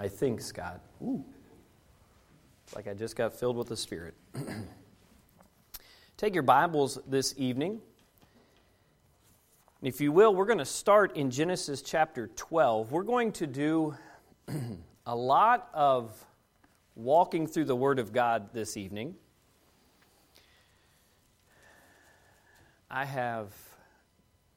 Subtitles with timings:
[0.00, 0.80] I think, Scott.
[1.02, 1.24] Ooh.
[2.76, 4.14] Like I just got filled with the Spirit.
[6.16, 7.80] Take your Bibles this evening.
[9.82, 12.92] If you will, we're going to start in Genesis chapter 12.
[12.92, 13.96] We're going to do
[15.06, 16.12] a lot of
[16.94, 19.16] walking through the Word of God this evening.
[22.88, 23.52] I have,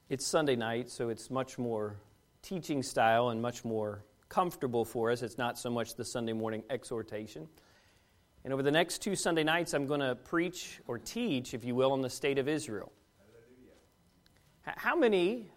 [0.08, 1.96] it's Sunday night, so it's much more
[2.42, 5.20] teaching style and much more comfortable for us.
[5.20, 7.48] It's not so much the Sunday morning exhortation.
[8.44, 11.74] And over the next two Sunday nights, I'm going to preach or teach, if you
[11.74, 12.90] will, on the state of Israel.
[14.62, 15.50] How many,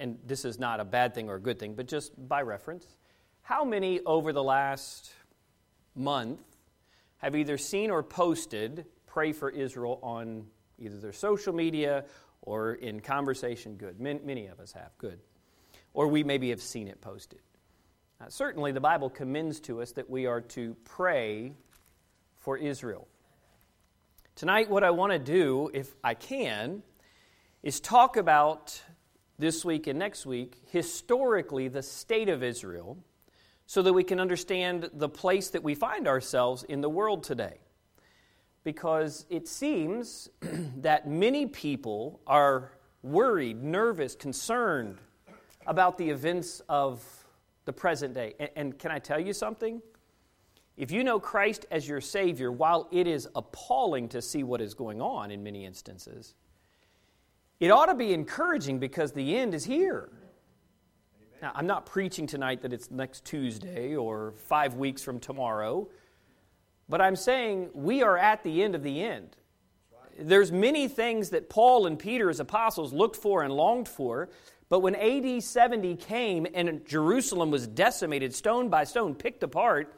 [0.00, 2.96] and this is not a bad thing or a good thing, but just by reference,
[3.42, 5.12] how many over the last
[5.94, 6.40] month
[7.18, 10.44] have either seen or posted Pray for Israel on
[10.78, 12.04] either their social media
[12.42, 13.76] or in conversation?
[13.76, 14.00] Good.
[14.00, 14.90] Many of us have.
[14.98, 15.20] Good.
[15.94, 17.40] Or we maybe have seen it posted.
[18.18, 21.52] Uh, certainly, the Bible commends to us that we are to pray
[22.36, 23.06] for Israel.
[24.34, 26.82] Tonight, what I want to do, if I can,
[27.62, 28.82] is talk about
[29.38, 32.96] this week and next week, historically, the state of Israel,
[33.66, 37.58] so that we can understand the place that we find ourselves in the world today.
[38.64, 40.30] Because it seems
[40.78, 42.72] that many people are
[43.02, 44.96] worried, nervous, concerned
[45.66, 47.25] about the events of
[47.66, 48.34] the present day.
[48.40, 49.82] And, and, can I tell you something?
[50.76, 54.72] If you know Christ as your Savior, while it is appalling to see what is
[54.72, 56.34] going on in many instances,
[57.60, 60.10] it ought to be encouraging because the end is here.
[61.42, 65.88] Now, I'm not preaching tonight that it's next Tuesday or five weeks from tomorrow,
[66.88, 69.36] but I'm saying we are at the end of the end.
[70.18, 74.30] There's many things that Paul and Peter as apostles looked for and longed for,
[74.68, 79.94] but when AD 70 came and Jerusalem was decimated, stone by stone, picked apart,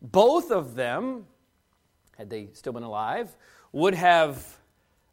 [0.00, 1.26] both of them,
[2.16, 3.34] had they still been alive,
[3.72, 4.58] would have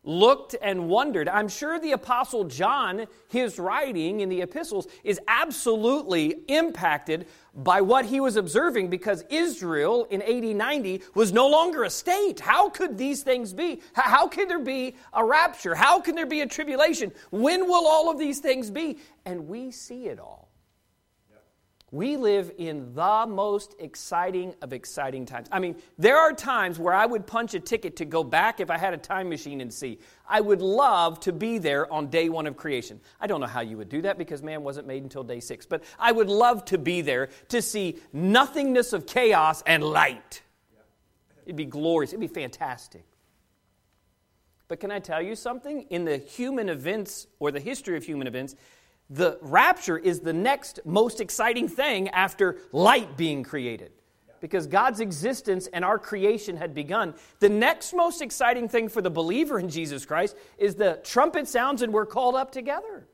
[0.04, 1.28] looked and wondered.
[1.28, 8.06] I'm sure the Apostle John, his writing in the epistles, is absolutely impacted by what
[8.06, 12.40] he was observing because Israel in AD 90 was no longer a state.
[12.40, 13.82] How could these things be?
[13.94, 15.76] How can there be a rapture?
[15.76, 17.12] How can there be a tribulation?
[17.31, 19.00] When will all of these things be?
[19.26, 20.49] And we see it all.
[21.91, 25.47] We live in the most exciting of exciting times.
[25.51, 28.69] I mean, there are times where I would punch a ticket to go back if
[28.69, 30.00] I had a time machine and see.
[30.27, 33.00] I would love to be there on day one of creation.
[33.19, 35.66] I don't know how you would do that because man wasn't made until day six,
[35.66, 40.44] but I would love to be there to see nothingness of chaos and light.
[41.45, 43.03] It'd be glorious, it'd be fantastic.
[44.67, 45.88] But can I tell you something?
[45.89, 48.56] In the human events or the history of human events,
[49.09, 53.92] the rapture is the next most exciting thing after light being created.
[54.40, 57.14] Because God's existence and our creation had begun.
[57.40, 61.81] The next most exciting thing for the believer in Jesus Christ is the trumpet sounds
[61.81, 63.08] and we're called up together.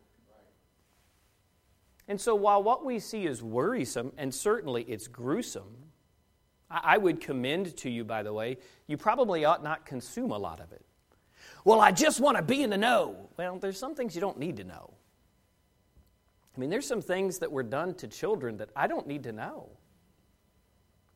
[2.08, 5.86] And so, while what we see is worrisome, and certainly it's gruesome,
[6.70, 10.60] I would commend to you, by the way, you probably ought not consume a lot
[10.60, 10.86] of it.
[11.64, 13.30] Well, I just want to be in the know.
[13.38, 14.94] Well, there's some things you don't need to know.
[16.56, 19.32] I mean, there's some things that were done to children that I don't need to
[19.32, 19.70] know.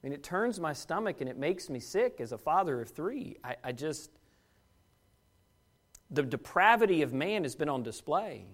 [0.02, 2.90] I mean, it turns my stomach and it makes me sick as a father of
[2.90, 3.38] three.
[3.44, 4.12] I, I just,
[6.10, 8.46] the depravity of man has been on display.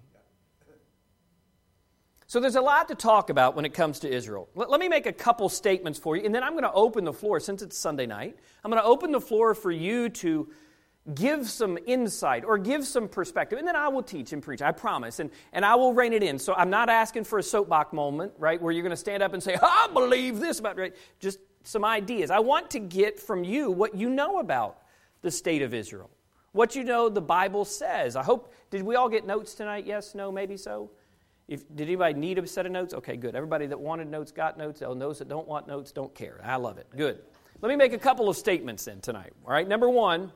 [2.27, 4.49] So there's a lot to talk about when it comes to Israel.
[4.55, 7.03] Let, let, me make a couple statements for you, and then I'm going to open
[7.03, 10.49] the floor, since it's Sunday night, I'm going to open the floor for you to
[11.13, 14.71] give some insight or give some perspective, and then I will teach and preach, I
[14.71, 16.39] promise, and, and I will rein it in.
[16.39, 19.33] So I'm not asking for a soapbox moment, right, where you're going to stand up
[19.33, 20.95] and say, I believe this about, right?
[21.19, 22.31] Just some ideas.
[22.31, 24.79] I want to get from you what you know about
[25.21, 26.09] the state of Israel,
[26.53, 28.15] what you know the Bible says.
[28.15, 29.85] I hope, did we all get notes tonight?
[29.85, 30.89] Yes, no, maybe so?
[31.47, 32.95] If, did anybody need a set of notes?
[32.95, 33.35] Okay, good.
[33.35, 34.79] Everybody that wanted notes got notes.
[34.79, 36.41] Those that don't want notes don't care.
[36.43, 36.87] I love it.
[36.95, 37.19] Good.
[37.61, 39.33] Let me make a couple of statements then tonight.
[39.45, 40.31] All right, number one,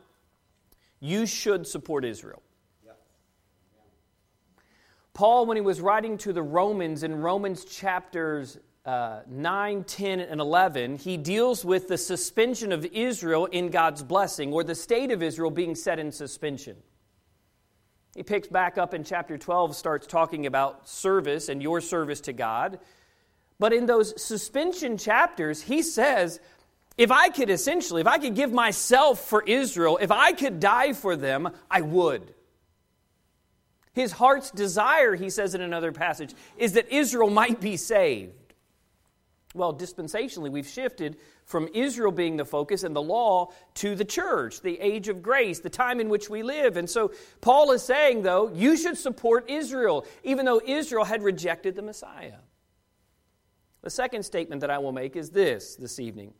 [0.99, 2.41] you should support Israel.
[5.13, 10.39] Paul, when he was writing to the Romans in Romans chapters uh, 9, 10, and
[10.39, 15.21] 11, he deals with the suspension of Israel in God's blessing, or the state of
[15.21, 16.77] Israel being set in suspension.
[18.15, 22.33] He picks back up in chapter 12, starts talking about service and your service to
[22.33, 22.79] God.
[23.59, 26.39] But in those suspension chapters, he says
[26.99, 30.91] if I could essentially, if I could give myself for Israel, if I could die
[30.91, 32.33] for them, I would.
[33.93, 38.33] His heart's desire, he says in another passage, is that Israel might be saved.
[39.53, 41.15] Well, dispensationally, we've shifted
[41.45, 45.61] from Israel being the focus and the law to the church, the age of grace,
[45.61, 46.75] the time in which we live.
[46.75, 51.75] And so Paul is saying, though, you should support Israel, even though Israel had rejected
[51.75, 52.39] the Messiah.
[53.83, 56.33] The second statement that I will make is this this evening.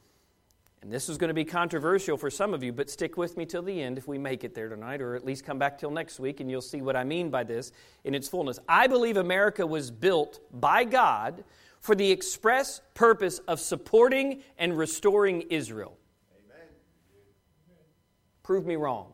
[0.82, 3.46] And this is going to be controversial for some of you, but stick with me
[3.46, 5.92] till the end if we make it there tonight, or at least come back till
[5.92, 7.74] next week and you'll see what I mean by this
[8.06, 8.60] in its fullness.
[8.68, 11.44] I believe America was built by God
[11.82, 15.98] for the express purpose of supporting and restoring Israel.
[16.46, 16.68] Amen.
[18.44, 19.14] Prove me wrong.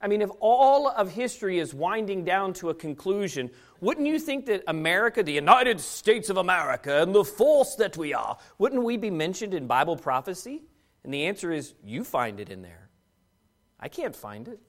[0.00, 3.50] I mean, if all of history is winding down to a conclusion,
[3.80, 8.14] wouldn't you think that America, the United States of America, and the force that we
[8.14, 10.62] are, wouldn't we be mentioned in Bible prophecy?
[11.02, 12.90] And the answer is you find it in there.
[13.80, 14.60] I can't find it.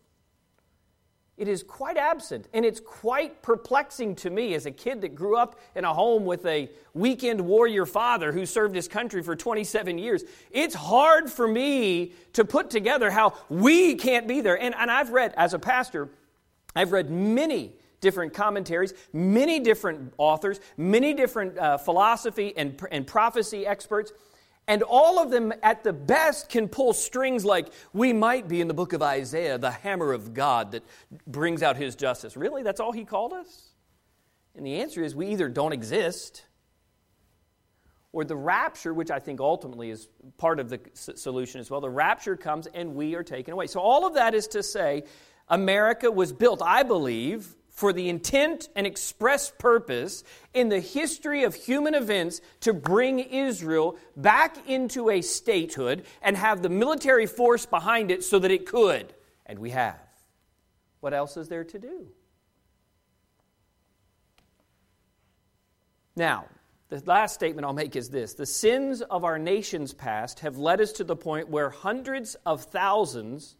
[1.39, 5.38] It is quite absent, and it's quite perplexing to me as a kid that grew
[5.38, 9.97] up in a home with a weekend warrior father who served his country for 27
[9.97, 10.25] years.
[10.51, 14.62] It's hard for me to put together how we can't be there.
[14.62, 16.09] And, and I've read, as a pastor,
[16.75, 17.71] I've read many
[18.01, 24.12] different commentaries, many different authors, many different uh, philosophy and, and prophecy experts.
[24.69, 28.68] And all of them, at the best, can pull strings like we might be in
[28.68, 30.83] the book of Isaiah, the hammer of God that
[31.25, 32.38] brings out his justice.
[32.38, 32.62] Really?
[32.62, 33.69] That's all he called us?
[34.56, 36.45] And the answer is we either don't exist,
[38.12, 40.07] or the rapture, which I think ultimately is
[40.38, 41.81] part of the solution as well.
[41.81, 43.65] The rapture comes and we are taken away.
[43.65, 45.04] So, all of that is to say,
[45.48, 51.55] America was built, I believe, for the intent and express purpose in the history of
[51.55, 58.11] human events to bring Israel back into a statehood and have the military force behind
[58.11, 59.13] it so that it could.
[59.45, 59.97] And we have.
[60.99, 62.07] What else is there to do?
[66.17, 66.47] Now,
[66.89, 70.81] the last statement I'll make is this The sins of our nation's past have led
[70.81, 73.55] us to the point where hundreds of thousands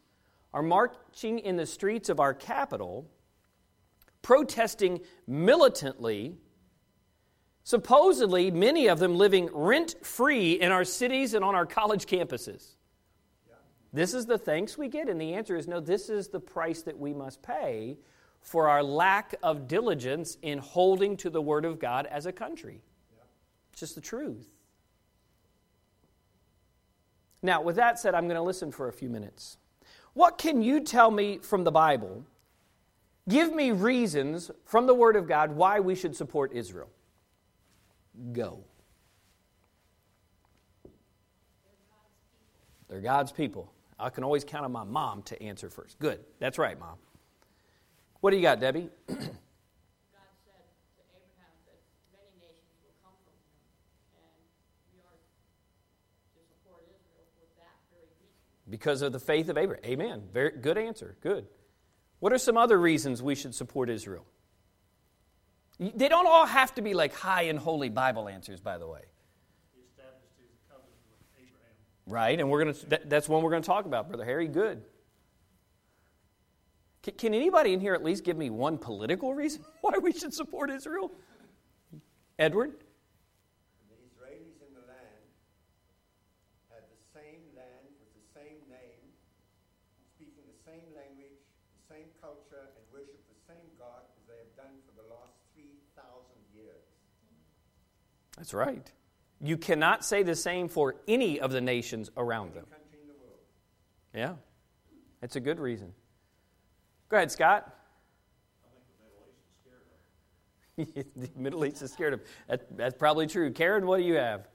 [0.54, 3.10] are marching in the streets of our capital
[4.22, 6.36] protesting militantly,
[7.64, 12.76] supposedly, many of them living rent free in our cities and on our college campuses.
[13.92, 15.10] This is the thanks we get?
[15.10, 17.98] And the answer is no, this is the price that we must pay
[18.42, 22.82] for our lack of diligence in holding to the Word of God as a country.
[23.72, 24.48] It's just the truth.
[27.42, 29.58] Now, with that said, I'm going to listen for a few minutes.
[30.14, 32.26] What can you tell me from the Bible
[33.30, 36.90] Give me reasons from the Word of God why we should support Israel.
[38.34, 38.64] Go.
[42.90, 43.72] They're God's people.
[44.00, 46.00] I can always count on my mom to answer first.
[46.00, 46.22] Good.
[46.40, 46.98] That's right, mom.
[48.20, 48.90] What do you got, Debbie?
[58.70, 59.84] because of the faith of Abraham.
[59.86, 60.24] Amen.
[60.34, 61.16] Very good answer.
[61.22, 61.48] Good.
[62.20, 64.26] What are some other reasons we should support Israel?
[65.80, 69.02] They don't all have to be like high and holy Bible answers, by the way.
[72.06, 74.48] Right, and we're going to, that, that's one we're going to talk about, Brother Harry.
[74.48, 74.82] Good.
[77.04, 80.34] Can, can anybody in here at least give me one political reason why we should
[80.34, 81.12] support Israel?
[82.38, 82.74] Edward?
[98.40, 98.90] That's right.
[99.42, 102.66] You cannot say the same for any of the nations around them.
[104.14, 104.36] Yeah,
[105.22, 105.94] it's a good reason.
[107.10, 107.76] Go ahead, Scott.
[110.78, 112.22] the Middle East is scared of.
[112.48, 113.52] That, that's probably true.
[113.52, 114.48] Karen, what do you have?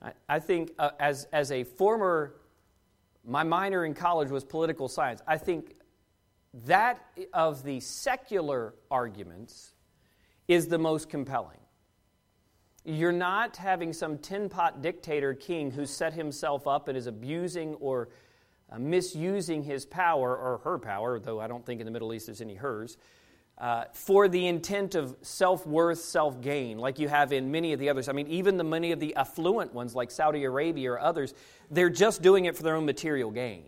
[0.00, 2.36] I, I think uh, as as a former,
[3.26, 5.20] my minor in college was political science.
[5.26, 5.74] I think
[6.64, 7.04] that
[7.34, 9.74] of the secular arguments
[10.48, 11.58] is the most compelling.
[12.84, 17.74] You're not having some tin pot dictator king who set himself up and is abusing
[17.74, 18.10] or
[18.70, 22.26] uh, misusing his power or her power, though I don't think in the Middle East
[22.26, 22.96] there's any hers,
[23.58, 27.80] uh, for the intent of self worth, self gain, like you have in many of
[27.80, 28.08] the others.
[28.08, 31.32] I mean, even the many of the affluent ones, like Saudi Arabia or others,
[31.70, 33.64] they're just doing it for their own material gain.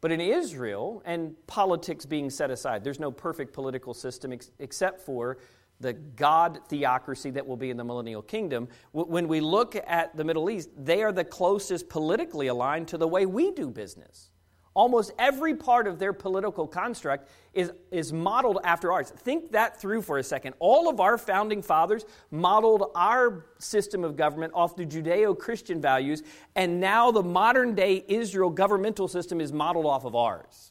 [0.00, 5.00] But in Israel, and politics being set aside, there's no perfect political system ex- except
[5.00, 5.38] for
[5.80, 8.68] the God theocracy that will be in the millennial kingdom.
[8.92, 13.08] When we look at the Middle East, they are the closest politically aligned to the
[13.08, 14.30] way we do business.
[14.78, 19.10] Almost every part of their political construct is, is modeled after ours.
[19.10, 20.54] Think that through for a second.
[20.60, 26.22] All of our founding fathers modeled our system of government off the Judeo Christian values,
[26.54, 30.70] and now the modern day Israel governmental system is modeled off of ours.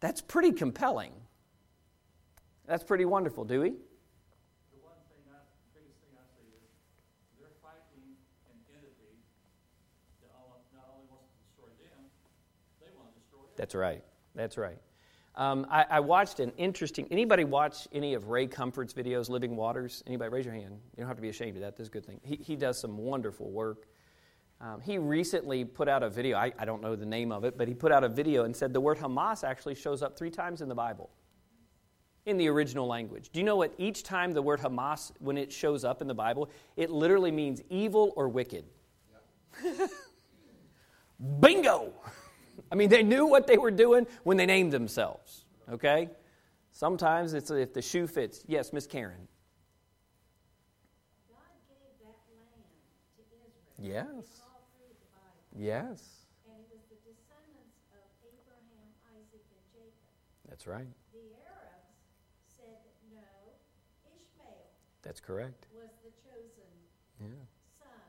[0.00, 1.12] That's pretty compelling.
[2.66, 3.74] That's pretty wonderful, do we?
[13.56, 14.02] That's right.
[14.34, 14.78] That's right.
[15.34, 17.06] Um, I, I, watched an interesting.
[17.10, 20.02] Anybody watch any of Ray Comfort's videos, Living Waters?
[20.06, 20.30] Anybody?
[20.30, 20.78] Raise your hand.
[20.96, 21.76] You don't have to be ashamed of that.
[21.76, 22.20] This is a good thing.
[22.22, 23.86] He, he does some wonderful work.
[24.62, 26.38] Um, he recently put out a video.
[26.38, 28.56] I, I don't know the name of it, but he put out a video and
[28.56, 31.10] said the word Hamas actually shows up three times in the Bible
[32.24, 33.30] in the original language.
[33.32, 33.72] Do you know what?
[33.78, 37.60] Each time the word Hamas, when it shows up in the Bible, it literally means
[37.68, 38.64] evil or wicked.
[39.62, 39.86] Yeah.
[41.40, 41.92] Bingo!
[42.70, 46.10] I mean, they knew what they were doing when they named themselves, okay?
[46.72, 48.44] Sometimes it's if the shoe fits.
[48.46, 49.28] Yes, Miss Karen.
[53.78, 54.42] Yes.
[55.54, 56.00] Yes.
[56.48, 59.44] And it was the descendants of Abraham, Isaac.
[60.48, 60.88] That's right.
[61.12, 61.96] The Arabs
[62.56, 62.80] said
[63.12, 63.24] no,
[64.08, 64.68] Ishmael.
[65.02, 65.68] That's correct.
[65.76, 66.72] Was the chosen
[67.20, 67.40] yeah.
[67.80, 68.04] son.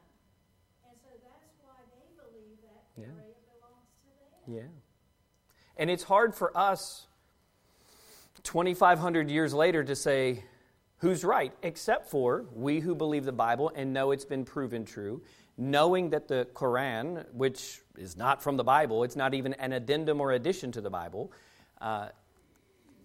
[0.87, 3.11] And so that's why they believe that yeah.
[3.11, 4.36] area belongs to them.
[4.47, 4.61] Yeah.
[5.75, 7.05] And it's hard for us
[8.43, 10.43] 2,500 years later to say,
[10.99, 15.21] who's right, except for we who believe the Bible and know it's been proven true,
[15.57, 20.21] knowing that the Quran, which is not from the Bible, it's not even an addendum
[20.21, 21.31] or addition to the Bible,
[21.81, 22.09] uh,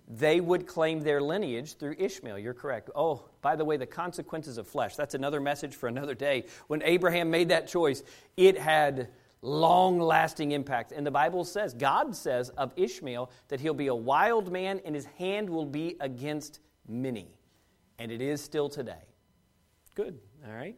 [0.09, 2.39] they would claim their lineage through Ishmael.
[2.39, 2.91] You're correct.
[2.95, 4.97] Oh, by the way, the consequences of flesh.
[4.97, 6.45] That's another message for another day.
[6.67, 8.03] When Abraham made that choice,
[8.37, 9.09] it had
[9.43, 10.93] long lasting impact.
[10.93, 14.95] And the Bible says, God says of Ishmael that he'll be a wild man and
[14.95, 17.35] his hand will be against many.
[17.99, 19.05] And it is still today.
[19.95, 20.19] Good.
[20.47, 20.77] All right.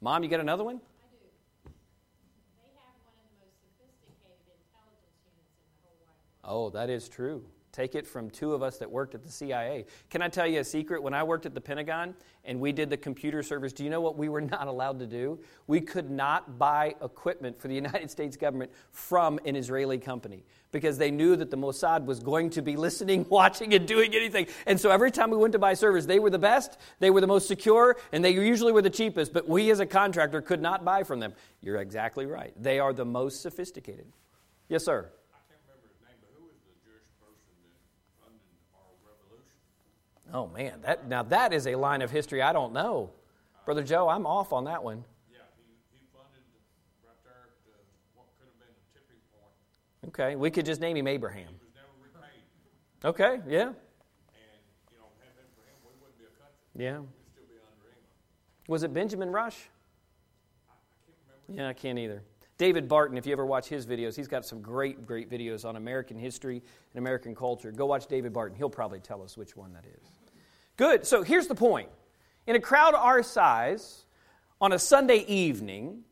[0.00, 0.76] Mom, you got another one?
[0.76, 1.70] I do.
[2.56, 6.74] They have one of the most sophisticated intelligence units in the whole world.
[6.74, 7.44] Oh, that is true.
[7.72, 9.86] Take it from two of us that worked at the CIA.
[10.10, 11.02] Can I tell you a secret?
[11.02, 12.14] When I worked at the Pentagon
[12.44, 15.06] and we did the computer service, do you know what we were not allowed to
[15.06, 15.38] do?
[15.66, 20.98] We could not buy equipment for the United States government from an Israeli company because
[20.98, 24.48] they knew that the Mossad was going to be listening, watching, and doing anything.
[24.66, 27.22] And so every time we went to buy servers, they were the best, they were
[27.22, 30.60] the most secure, and they usually were the cheapest, but we as a contractor could
[30.60, 31.32] not buy from them.
[31.62, 32.52] You're exactly right.
[32.62, 34.12] They are the most sophisticated.
[34.68, 35.10] Yes, sir.
[40.32, 43.10] Oh man, that now that is a line of history I don't know,
[43.64, 44.08] brother Joe.
[44.08, 45.04] I'm off on that one.
[45.30, 46.40] Yeah, he, he funded
[47.04, 47.84] right there at
[48.14, 50.08] what could have been a tipping point.
[50.08, 51.48] Okay, we could just name him Abraham.
[51.48, 52.42] He was never repaid.
[53.04, 53.68] Okay, yeah.
[53.68, 53.76] And
[54.90, 56.80] you know, had been for him, we wouldn't be a country.
[56.80, 57.00] Yeah.
[57.00, 58.68] We'd still be under England.
[58.68, 59.68] Was it Benjamin Rush?
[60.66, 61.62] I, I can't remember.
[61.62, 62.22] Yeah, I can't either.
[62.56, 65.76] David Barton, if you ever watch his videos, he's got some great, great videos on
[65.76, 66.62] American history
[66.94, 67.72] and American culture.
[67.72, 68.56] Go watch David Barton.
[68.56, 70.21] He'll probably tell us which one that is.
[70.76, 71.06] Good.
[71.06, 71.88] So here's the point.
[72.46, 74.04] In a crowd our size,
[74.60, 76.02] on a Sunday evening,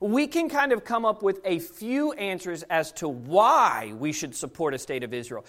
[0.00, 4.34] we can kind of come up with a few answers as to why we should
[4.34, 5.44] support a state of Israel.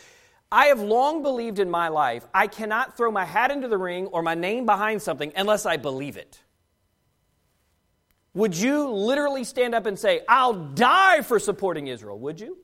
[0.52, 4.08] I have long believed in my life I cannot throw my hat into the ring
[4.08, 6.42] or my name behind something unless I believe it.
[8.34, 12.18] Would you literally stand up and say, I'll die for supporting Israel?
[12.20, 12.58] Would you?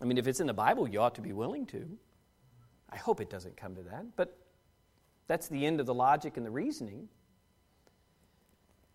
[0.00, 1.88] I mean, if it's in the Bible, you ought to be willing to.
[2.90, 4.36] I hope it doesn't come to that, but
[5.28, 7.08] that's the end of the logic and the reasoning.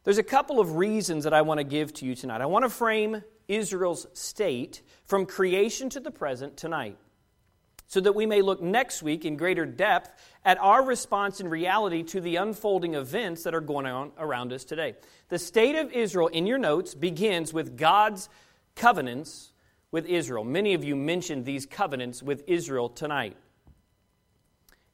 [0.03, 2.41] There's a couple of reasons that I want to give to you tonight.
[2.41, 6.97] I want to frame Israel's state from creation to the present tonight
[7.91, 10.09] so that we may look next week in greater depth
[10.45, 14.63] at our response in reality to the unfolding events that are going on around us
[14.63, 14.95] today.
[15.27, 18.29] The state of Israel in your notes begins with God's
[18.75, 19.51] covenants
[19.91, 20.45] with Israel.
[20.45, 23.35] Many of you mentioned these covenants with Israel tonight.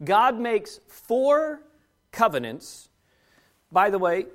[0.03, 1.61] God makes four
[2.11, 2.89] covenants.
[3.71, 4.27] By the way,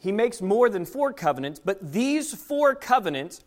[0.00, 3.44] he makes more than four covenants, but these four covenants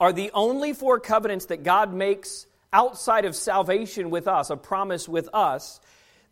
[0.00, 5.08] are the only four covenants that God makes outside of salvation with us, a promise
[5.08, 5.80] with us,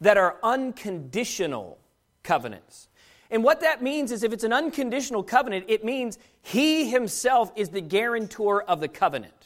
[0.01, 1.79] that are unconditional
[2.23, 2.89] covenants.
[3.31, 7.69] And what that means is if it's an unconditional covenant, it means he himself is
[7.69, 9.38] the guarantor of the covenant.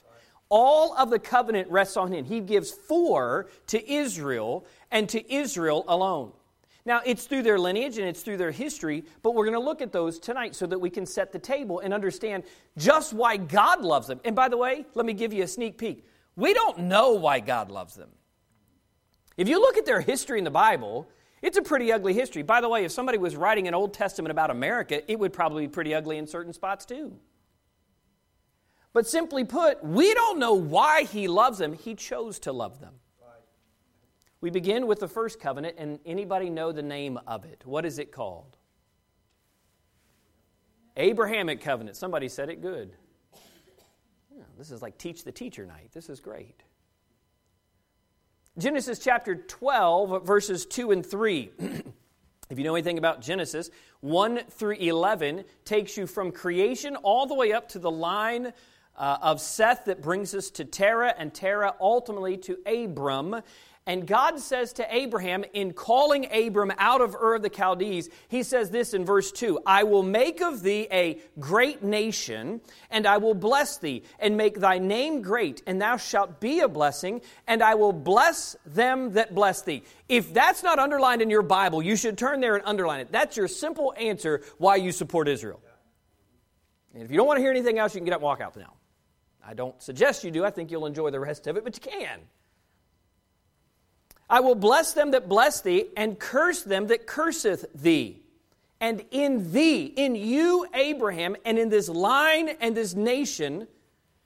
[0.54, 2.26] All of the covenant rests on him.
[2.26, 6.32] He gives four to Israel and to Israel alone.
[6.84, 9.80] Now, it's through their lineage and it's through their history, but we're going to look
[9.80, 12.42] at those tonight so that we can set the table and understand
[12.76, 14.20] just why God loves them.
[14.26, 16.04] And by the way, let me give you a sneak peek.
[16.36, 18.10] We don't know why God loves them.
[19.38, 21.08] If you look at their history in the Bible,
[21.40, 22.42] it's a pretty ugly history.
[22.42, 25.66] By the way, if somebody was writing an Old Testament about America, it would probably
[25.66, 27.16] be pretty ugly in certain spots too.
[28.92, 31.72] But simply put, we don't know why he loves them.
[31.72, 32.94] He chose to love them.
[34.42, 37.62] We begin with the first covenant, and anybody know the name of it?
[37.64, 38.56] What is it called?
[40.96, 41.96] Abrahamic covenant.
[41.96, 42.92] Somebody said it good.
[44.36, 45.90] Yeah, this is like teach the teacher night.
[45.92, 46.64] This is great.
[48.58, 51.50] Genesis chapter 12, verses 2 and 3.
[52.50, 53.70] if you know anything about Genesis,
[54.00, 58.52] 1 through 11 takes you from creation all the way up to the line
[58.96, 63.42] uh, of Seth that brings us to Terah, and Terah ultimately to Abram.
[63.84, 68.44] And God says to Abraham, in calling Abram out of Ur of the Chaldees, he
[68.44, 73.16] says this in verse 2 I will make of thee a great nation, and I
[73.18, 77.60] will bless thee, and make thy name great, and thou shalt be a blessing, and
[77.60, 79.82] I will bless them that bless thee.
[80.08, 83.10] If that's not underlined in your Bible, you should turn there and underline it.
[83.10, 85.60] That's your simple answer why you support Israel.
[86.94, 88.40] And if you don't want to hear anything else, you can get up and walk
[88.40, 88.74] out now.
[89.44, 90.44] I don't suggest you do.
[90.44, 92.20] I think you'll enjoy the rest of it, but you can.
[94.30, 98.22] I will bless them that bless thee, and curse them that curseth thee.
[98.80, 103.68] And in thee, in you, Abraham, and in this line and this nation,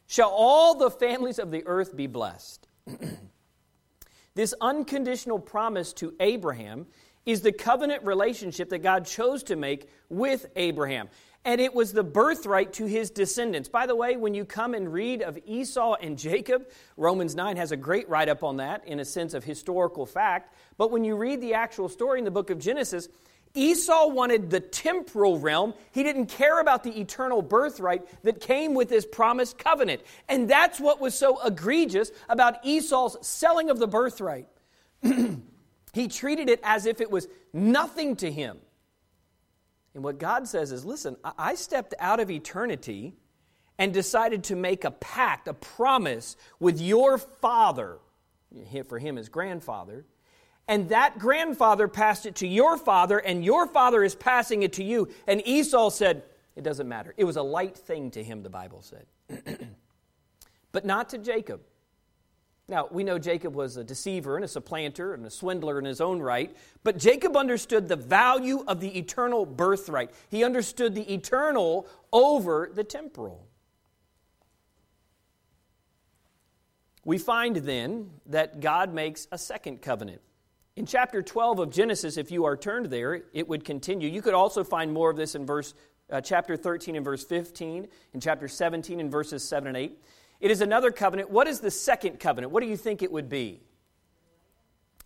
[0.06, 2.68] shall all the families of the earth be blessed.
[4.34, 6.86] this unconditional promise to Abraham
[7.26, 11.08] is the covenant relationship that God chose to make with Abraham
[11.46, 13.68] and it was the birthright to his descendants.
[13.68, 17.70] By the way, when you come and read of Esau and Jacob, Romans 9 has
[17.70, 20.52] a great write up on that in a sense of historical fact.
[20.76, 23.08] But when you read the actual story in the book of Genesis,
[23.54, 25.72] Esau wanted the temporal realm.
[25.92, 30.02] He didn't care about the eternal birthright that came with this promised covenant.
[30.28, 34.48] And that's what was so egregious about Esau's selling of the birthright.
[35.92, 38.58] he treated it as if it was nothing to him.
[39.96, 43.14] And what God says is listen, I stepped out of eternity
[43.78, 47.96] and decided to make a pact, a promise with your father,
[48.88, 50.04] for him as grandfather,
[50.68, 54.84] and that grandfather passed it to your father, and your father is passing it to
[54.84, 55.08] you.
[55.26, 56.24] And Esau said,
[56.56, 57.14] It doesn't matter.
[57.16, 59.06] It was a light thing to him, the Bible said.
[60.72, 61.62] but not to Jacob.
[62.68, 66.00] Now, we know Jacob was a deceiver and a supplanter and a swindler in his
[66.00, 70.10] own right, but Jacob understood the value of the eternal birthright.
[70.28, 73.46] He understood the eternal over the temporal.
[77.04, 80.20] We find then that God makes a second covenant.
[80.74, 84.10] In chapter 12 of Genesis, if you are turned there, it would continue.
[84.10, 85.72] You could also find more of this in verse
[86.10, 89.98] uh, chapter 13 and verse 15, in chapter 17 and verses 7 and 8.
[90.40, 91.30] It is another covenant.
[91.30, 92.52] What is the second covenant?
[92.52, 93.60] What do you think it would be?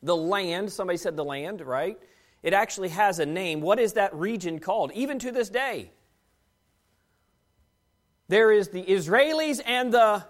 [0.03, 0.73] The land.
[0.73, 1.99] Somebody said the land, right?
[2.43, 3.61] It actually has a name.
[3.61, 4.93] What is that region called?
[4.93, 5.93] Even to this day.
[8.29, 10.25] There is the Israelis and the.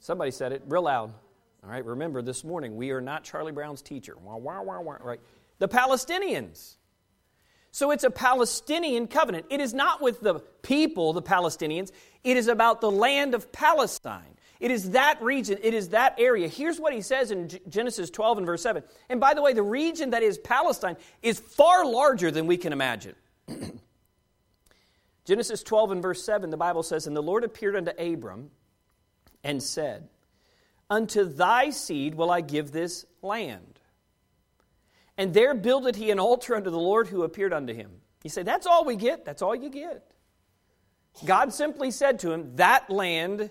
[0.00, 1.12] Somebody said it real loud.
[1.64, 4.16] All right, remember this morning, we are not Charlie Brown's teacher.
[4.22, 5.20] Wah, wah, wah, wah, right?
[5.58, 6.74] The Palestinians.
[7.74, 9.46] So it's a Palestinian covenant.
[9.50, 11.90] It is not with the people, the Palestinians,
[12.22, 14.36] it is about the land of Palestine.
[14.60, 16.46] It is that region, it is that area.
[16.46, 18.84] Here's what he says in Genesis 12 and verse 7.
[19.08, 22.72] And by the way, the region that is Palestine is far larger than we can
[22.72, 23.16] imagine.
[25.24, 28.52] Genesis 12 and verse 7, the Bible says, And the Lord appeared unto Abram
[29.42, 30.08] and said,
[30.88, 33.73] Unto thy seed will I give this land
[35.16, 37.90] and there builded he an altar unto the Lord who appeared unto him.
[38.22, 39.24] You say, That's all we get?
[39.24, 40.10] That's all you get.
[41.24, 43.50] God simply said to him, That land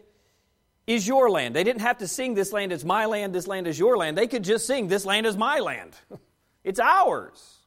[0.86, 1.56] is your land.
[1.56, 4.18] They didn't have to sing, This land is my land, this land is your land.
[4.18, 5.96] They could just sing, This land is my land.
[6.64, 7.60] it's ours.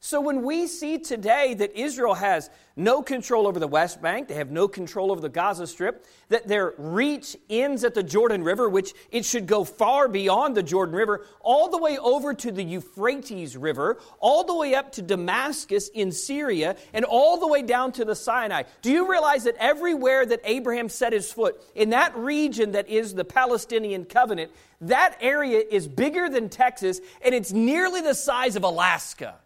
[0.00, 4.34] So when we see today that Israel has no control over the West Bank, they
[4.34, 8.68] have no control over the Gaza Strip, that their reach ends at the Jordan River,
[8.68, 12.62] which it should go far beyond the Jordan River, all the way over to the
[12.62, 17.90] Euphrates River, all the way up to Damascus in Syria, and all the way down
[17.92, 18.62] to the Sinai.
[18.82, 23.14] Do you realize that everywhere that Abraham set his foot, in that region that is
[23.14, 28.62] the Palestinian covenant, that area is bigger than Texas, and it's nearly the size of
[28.62, 29.40] Alaska?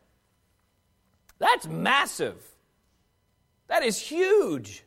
[1.42, 2.36] That's massive.
[3.66, 4.84] That is huge.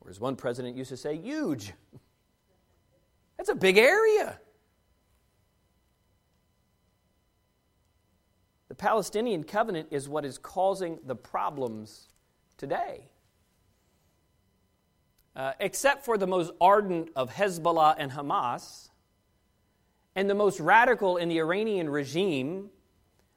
[0.00, 1.72] Or as one president used to say, huge.
[3.36, 4.38] That's a big area.
[8.68, 12.06] The Palestinian covenant is what is causing the problems
[12.56, 13.08] today.
[15.34, 18.90] Uh, except for the most ardent of Hezbollah and Hamas,
[20.14, 22.70] and the most radical in the Iranian regime,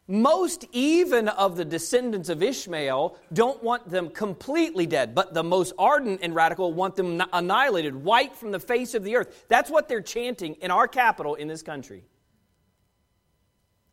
[0.07, 5.73] most even of the descendants of Ishmael don't want them completely dead, but the most
[5.79, 9.45] ardent and radical want them annihilated, wiped from the face of the earth.
[9.47, 12.03] That's what they're chanting in our capital in this country.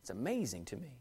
[0.01, 0.97] It's amazing to me.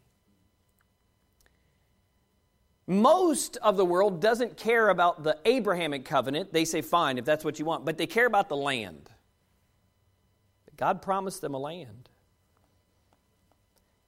[2.85, 6.51] Most of the world doesn't care about the Abrahamic covenant.
[6.53, 9.09] They say, fine, if that's what you want, but they care about the land.
[10.75, 12.08] God promised them a land.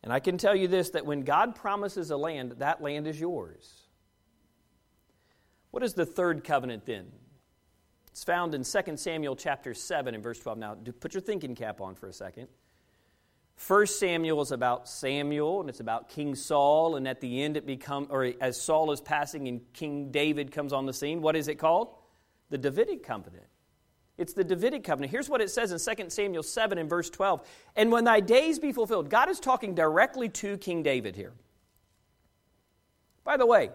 [0.03, 3.19] And I can tell you this that when God promises a land, that land is
[3.19, 3.83] yours.
[5.69, 7.07] What is the third covenant then?
[8.07, 10.57] It's found in 2 Samuel chapter 7 and verse 12.
[10.57, 12.47] Now, put your thinking cap on for a second.
[13.55, 17.65] First Samuel is about Samuel and it's about King Saul, and at the end it
[17.65, 21.47] becomes, or as Saul is passing and King David comes on the scene, what is
[21.47, 21.89] it called?
[22.49, 23.45] The Davidic covenant.
[24.21, 25.11] It's the Davidic covenant.
[25.11, 27.41] Here's what it says in 2 Samuel 7 and verse 12.
[27.75, 31.33] And when thy days be fulfilled, God is talking directly to King David here.
[33.23, 33.71] By the way,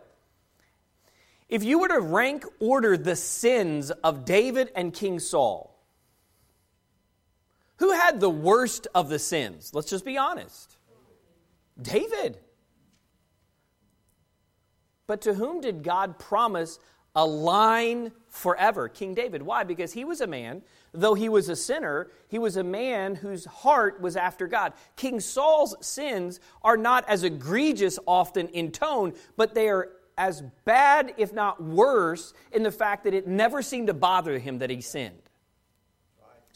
[1.48, 5.76] if you were to rank order the sins of David and King Saul,
[7.78, 9.72] who had the worst of the sins?
[9.74, 10.76] Let's just be honest.
[11.82, 12.38] David.
[15.09, 16.78] But to whom did God promise
[17.16, 18.88] a line forever?
[18.88, 19.42] King David.
[19.42, 19.64] Why?
[19.64, 23.46] Because he was a man, though he was a sinner, he was a man whose
[23.46, 24.74] heart was after God.
[24.94, 31.14] King Saul's sins are not as egregious often in tone, but they are as bad,
[31.16, 34.81] if not worse, in the fact that it never seemed to bother him that he
[34.81, 35.25] sinned.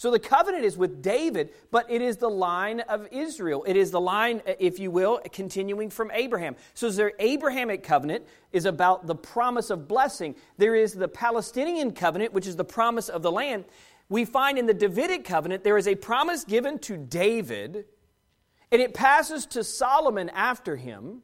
[0.01, 3.65] So the covenant is with David, but it is the line of Israel.
[3.69, 6.57] It is the line, if you will, continuing from Abraham.
[6.73, 10.37] So the Abrahamic covenant is about the promise of blessing.
[10.57, 13.67] There is the Palestinian covenant, which is the promise of the land.
[14.09, 17.85] We find in the Davidic covenant there is a promise given to David,
[18.73, 21.21] and it passes to Solomon after him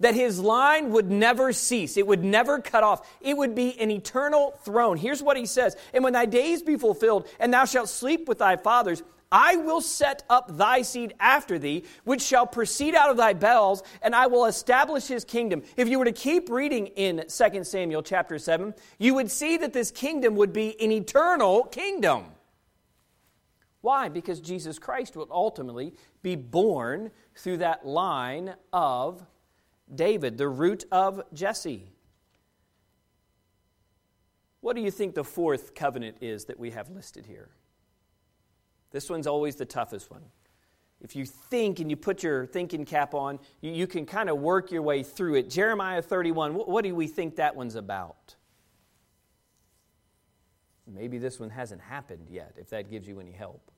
[0.00, 1.96] that his line would never cease.
[1.96, 3.08] It would never cut off.
[3.20, 4.96] It would be an eternal throne.
[4.96, 8.38] Here's what he says And when thy days be fulfilled, and thou shalt sleep with
[8.38, 9.02] thy fathers,
[9.32, 13.82] I will set up thy seed after thee, which shall proceed out of thy bells,
[14.02, 15.62] and I will establish his kingdom.
[15.76, 19.72] If you were to keep reading in 2 Samuel chapter 7, you would see that
[19.72, 22.26] this kingdom would be an eternal kingdom.
[23.80, 24.10] Why?
[24.10, 29.24] Because Jesus Christ will ultimately be born through that line of
[29.94, 31.92] David, the root of Jesse.
[34.60, 37.50] What do you think the fourth covenant is that we have listed here?
[38.92, 40.22] This one's always the toughest one.
[41.00, 44.38] If you think and you put your thinking cap on, you, you can kind of
[44.38, 45.50] work your way through it.
[45.50, 48.36] Jeremiah 31, what, what do we think that one's about?
[50.86, 53.70] Maybe this one hasn't happened yet, if that gives you any help.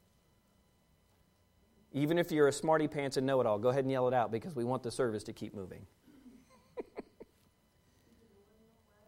[1.92, 4.14] Even if you're a smarty pants and know it all, go ahead and yell it
[4.14, 5.86] out because we want the service to keep moving.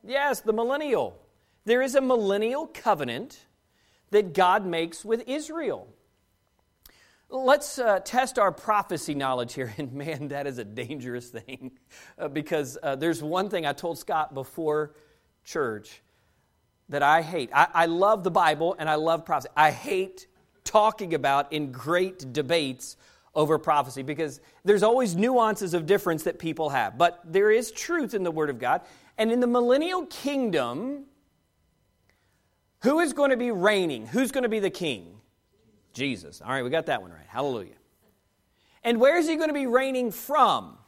[0.07, 1.21] Yes, the millennial.
[1.65, 3.47] There is a millennial covenant
[4.11, 5.89] that God makes with Israel.
[7.29, 9.75] Let's uh, test our prophecy knowledge here.
[9.79, 11.73] And man, that is a dangerous thing
[12.19, 14.95] uh, because uh, there's one thing I told Scott before
[15.45, 16.03] church
[16.89, 17.51] that I hate.
[17.53, 19.51] I, I love the Bible and I love prophecy.
[19.57, 20.29] I hate
[20.63, 22.97] talking about in great debates
[23.35, 26.97] over prophecy because there's always nuances of difference that people have.
[26.97, 28.81] But there is truth in the Word of God.
[29.19, 31.05] And in the millennial kingdom,
[32.83, 34.07] who is going to be reigning?
[34.07, 35.21] Who's going to be the king?
[35.93, 36.43] Jesus.
[36.43, 37.27] All right, we got that one right.
[37.27, 37.75] Hallelujah.
[38.85, 40.79] And where is he going to be reigning from?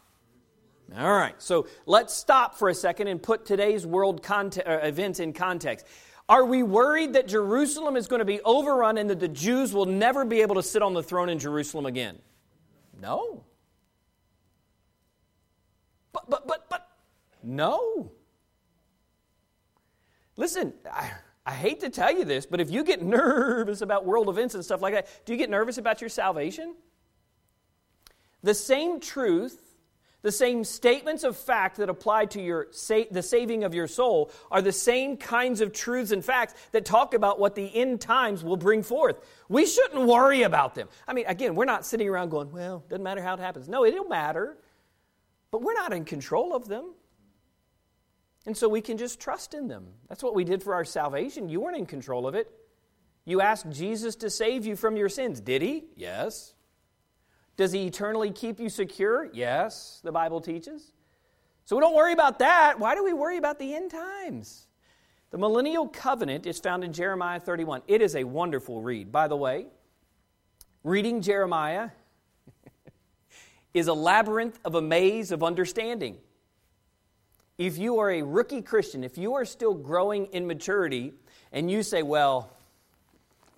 [0.96, 5.20] All right, so let's stop for a second and put today's world conte- uh, events
[5.20, 5.86] in context.
[6.28, 9.86] Are we worried that Jerusalem is going to be overrun and that the Jews will
[9.86, 12.18] never be able to sit on the throne in Jerusalem again?
[13.00, 13.44] No.
[16.12, 16.88] But, but, but, but,
[17.42, 18.12] no.
[20.38, 21.10] Listen, I,
[21.44, 24.64] I hate to tell you this, but if you get nervous about world events and
[24.64, 26.74] stuff like that, do you get nervous about your salvation?
[28.42, 29.68] The same truth
[30.22, 34.32] the same statements of fact that apply to your sa- the saving of your soul
[34.50, 38.42] are the same kinds of truths and facts that talk about what the end times
[38.42, 39.16] will bring forth.
[39.48, 40.88] We shouldn't worry about them.
[41.06, 43.68] I mean, again, we're not sitting around going, well, doesn't matter how it happens.
[43.68, 44.58] No, it'll matter.
[45.52, 46.94] But we're not in control of them.
[48.48, 49.88] And so we can just trust in them.
[50.08, 51.50] That's what we did for our salvation.
[51.50, 52.50] You weren't in control of it.
[53.26, 55.38] You asked Jesus to save you from your sins.
[55.38, 55.84] Did he?
[55.96, 56.54] Yes.
[57.58, 59.28] Does he eternally keep you secure?
[59.34, 60.94] Yes, the Bible teaches.
[61.66, 62.78] So we don't worry about that.
[62.78, 64.66] Why do we worry about the end times?
[65.28, 67.82] The millennial covenant is found in Jeremiah 31.
[67.86, 69.12] It is a wonderful read.
[69.12, 69.66] By the way,
[70.84, 71.90] reading Jeremiah
[73.74, 76.16] is a labyrinth of a maze of understanding.
[77.58, 81.12] If you are a rookie Christian, if you are still growing in maturity,
[81.52, 82.56] and you say, Well,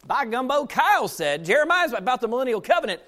[0.06, 3.02] by gumbo, Kyle said Jeremiah's about the millennial covenant,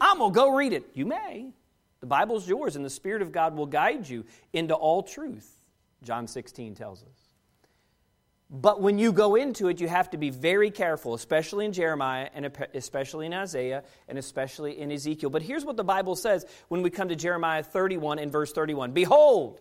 [0.00, 0.84] I'm going to go read it.
[0.94, 1.52] You may.
[2.00, 4.24] The Bible's yours, and the Spirit of God will guide you
[4.54, 5.58] into all truth,
[6.02, 7.28] John 16 tells us.
[8.50, 12.30] But when you go into it, you have to be very careful, especially in Jeremiah
[12.34, 15.30] and especially in Isaiah and especially in Ezekiel.
[15.30, 18.90] But here's what the Bible says when we come to Jeremiah 31 and verse 31
[18.90, 19.60] Behold,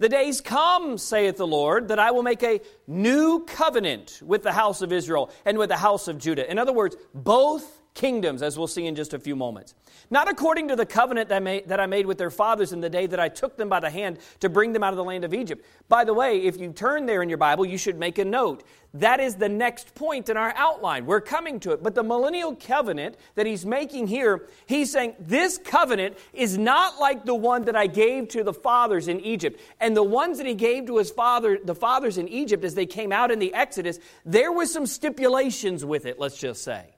[0.00, 4.52] the days come, saith the Lord, that I will make a new covenant with the
[4.52, 6.50] house of Israel and with the house of Judah.
[6.50, 9.74] In other words, both kingdoms, as we'll see in just a few moments.
[10.10, 12.80] Not according to the covenant that I, made, that I made with their fathers in
[12.80, 15.04] the day that I took them by the hand to bring them out of the
[15.04, 15.64] land of Egypt.
[15.88, 18.64] By the way, if you turn there in your Bible, you should make a note.
[18.94, 21.06] That is the next point in our outline.
[21.06, 21.82] We're coming to it.
[21.82, 27.24] But the millennial covenant that he's making here, he's saying this covenant is not like
[27.24, 29.60] the one that I gave to the fathers in Egypt.
[29.80, 32.86] And the ones that he gave to his father, the fathers in Egypt as they
[32.86, 36.96] came out in the Exodus, there were some stipulations with it, let's just say.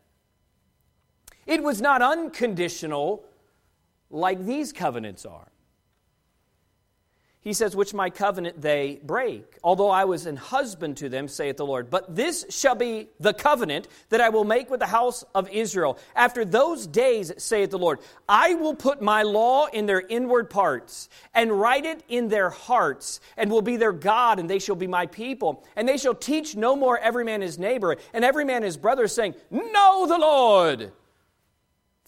[1.47, 3.25] It was not unconditional
[4.11, 5.49] like these covenants are.
[7.43, 11.57] He says, Which my covenant they break, although I was an husband to them, saith
[11.57, 11.91] the Lord.
[11.91, 15.99] But this shall be the covenant that I will make with the house of Israel.
[16.15, 21.09] After those days, saith the Lord, I will put my law in their inward parts,
[21.35, 24.87] and write it in their hearts, and will be their God, and they shall be
[24.87, 25.65] my people.
[25.75, 29.09] And they shall teach no more every man his neighbor, and every man his brother,
[29.09, 30.93] saying, Know the Lord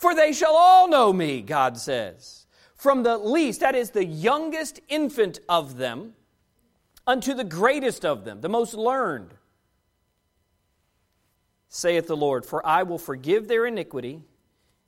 [0.05, 2.45] for they shall all know me, God says.
[2.77, 6.13] From the least, that is the youngest infant of them,
[7.07, 9.33] unto the greatest of them, the most learned,
[11.71, 14.21] saith the Lord, For I will forgive their iniquity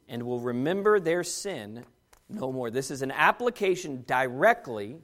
[0.07, 1.87] and will remember their sin
[2.29, 2.71] no more.
[2.71, 4.99] This is an application directly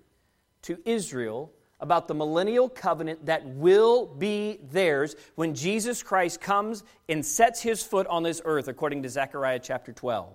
[0.61, 7.27] to Israel about the millennial covenant that will be theirs when Jesus Christ comes and
[7.27, 10.33] sets his foot on this earth, according to Zechariah chapter 12.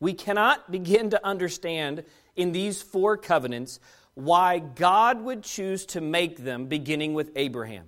[0.00, 2.04] We cannot begin to understand
[2.34, 3.78] in these four covenants
[4.14, 7.86] why God would choose to make them beginning with Abraham,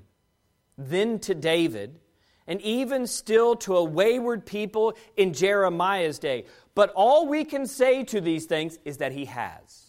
[0.78, 1.98] then to David,
[2.46, 6.44] and even still to a wayward people in Jeremiah's day.
[6.76, 9.81] But all we can say to these things is that he has.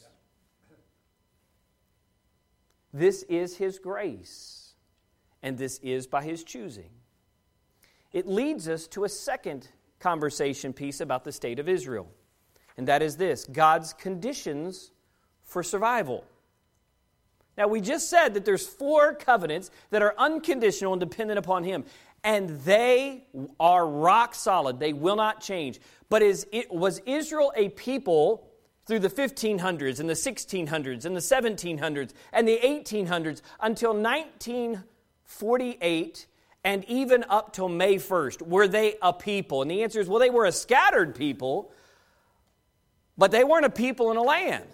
[2.93, 4.73] This is His grace,
[5.41, 6.91] and this is by His choosing.
[8.12, 9.67] It leads us to a second
[9.99, 12.08] conversation piece about the state of Israel,
[12.77, 14.91] and that is this God's conditions
[15.43, 16.23] for survival.
[17.58, 21.86] Now, we just said that there's four covenants that are unconditional and dependent upon Him,
[22.23, 23.27] and they
[23.60, 24.79] are rock solid.
[24.79, 25.79] They will not change.
[26.10, 28.53] But is it, was Israel a people
[28.86, 36.28] through the 1500s and the 1600s and the 1700s and the 1800s until 1948
[36.65, 38.41] and even up till May 1st.
[38.43, 39.62] Were they a people?
[39.62, 41.72] And the answer is well, they were a scattered people,
[43.17, 44.65] but they weren't a people in a land.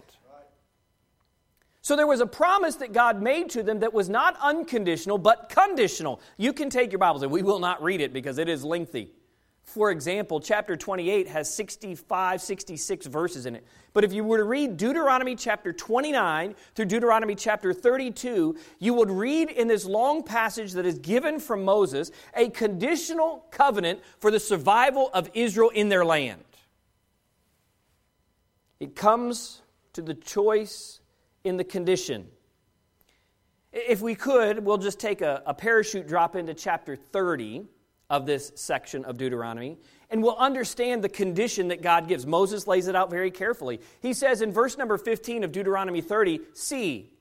[1.82, 5.50] So there was a promise that God made to them that was not unconditional, but
[5.50, 6.22] conditional.
[6.38, 9.12] You can take your Bibles, and we will not read it because it is lengthy.
[9.70, 13.64] For example, chapter 28 has 65, 66 verses in it.
[13.94, 19.12] But if you were to read Deuteronomy chapter 29 through Deuteronomy chapter 32, you would
[19.12, 24.40] read in this long passage that is given from Moses a conditional covenant for the
[24.40, 26.44] survival of Israel in their land.
[28.80, 29.62] It comes
[29.94, 31.00] to the choice
[31.44, 32.28] in the condition.
[33.72, 37.68] If we could, we'll just take a, a parachute drop into chapter 30
[38.10, 39.78] of this section of Deuteronomy,
[40.10, 42.26] and we'll understand the condition that God gives.
[42.26, 43.80] Moses lays it out very carefully.
[44.02, 47.14] He says in verse number 15 of Deuteronomy 30, See,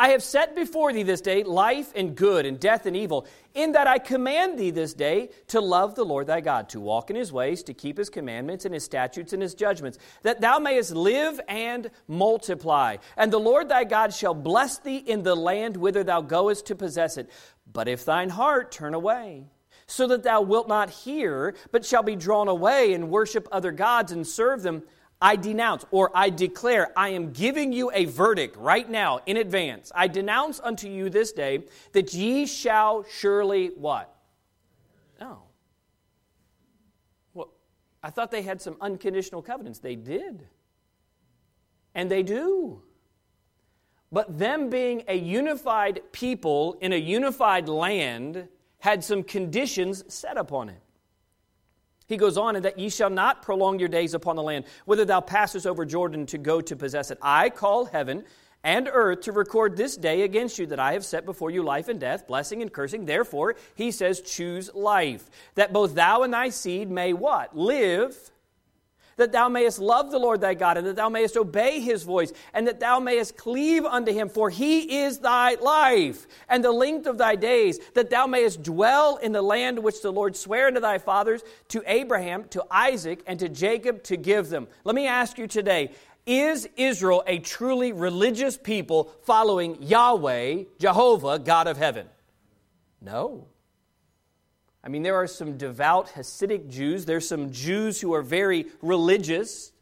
[0.00, 3.72] I have set before thee this day life and good, and death and evil, in
[3.72, 7.16] that I command thee this day to love the Lord thy God, to walk in
[7.16, 10.94] his ways, to keep his commandments and his statutes and his judgments, that thou mayest
[10.94, 12.98] live and multiply.
[13.16, 16.76] And the Lord thy God shall bless thee in the land whither thou goest to
[16.76, 17.28] possess it.
[17.72, 19.44] But if thine heart turn away,
[19.86, 24.12] so that thou wilt not hear, but shall be drawn away and worship other gods
[24.12, 24.82] and serve them,
[25.20, 29.90] I denounce or I declare, I am giving you a verdict right now in advance.
[29.94, 34.14] I denounce unto you this day that ye shall surely what?
[35.20, 35.42] No.
[37.34, 37.50] Well,
[38.02, 39.80] I thought they had some unconditional covenants.
[39.80, 40.46] They did.
[41.94, 42.82] And they do.
[44.10, 50.70] But them being a unified people in a unified land had some conditions set upon
[50.70, 50.80] it.
[52.06, 55.04] He goes on, and that ye shall not prolong your days upon the land, whither
[55.04, 57.18] thou passest over Jordan to go to possess it.
[57.20, 58.24] I call heaven
[58.64, 61.88] and earth to record this day against you that I have set before you life
[61.88, 63.04] and death, blessing and cursing.
[63.04, 67.56] Therefore, he says, choose life, that both thou and thy seed may what?
[67.56, 68.30] Live
[69.18, 72.32] that thou mayest love the Lord thy God, and that thou mayest obey his voice,
[72.54, 77.06] and that thou mayest cleave unto him, for he is thy life, and the length
[77.06, 80.80] of thy days, that thou mayest dwell in the land which the Lord sware unto
[80.80, 84.68] thy fathers, to Abraham, to Isaac, and to Jacob to give them.
[84.84, 85.92] Let me ask you today
[86.26, 92.06] is Israel a truly religious people following Yahweh, Jehovah, God of heaven?
[93.00, 93.46] No.
[94.82, 99.72] I mean, there are some devout Hasidic Jews, there's some Jews who are very religious.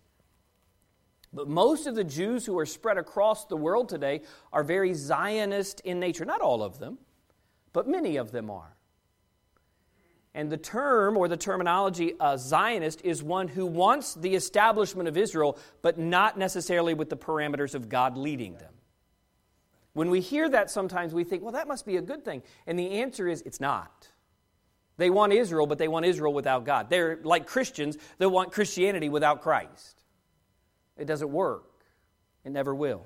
[1.33, 5.81] But most of the Jews who are spread across the world today are very Zionist
[5.81, 6.25] in nature.
[6.25, 6.99] Not all of them,
[7.75, 8.75] but many of them are.
[10.35, 15.17] And the term or the terminology uh, Zionist is one who wants the establishment of
[15.17, 18.73] Israel, but not necessarily with the parameters of God leading them.
[19.93, 22.43] When we hear that, sometimes we think, well, that must be a good thing.
[22.67, 24.09] And the answer is, it's not.
[24.97, 26.89] They want Israel, but they want Israel without God.
[26.89, 30.03] They're like Christians that want Christianity without Christ.
[30.97, 31.65] It doesn't work,
[32.45, 33.05] it never will.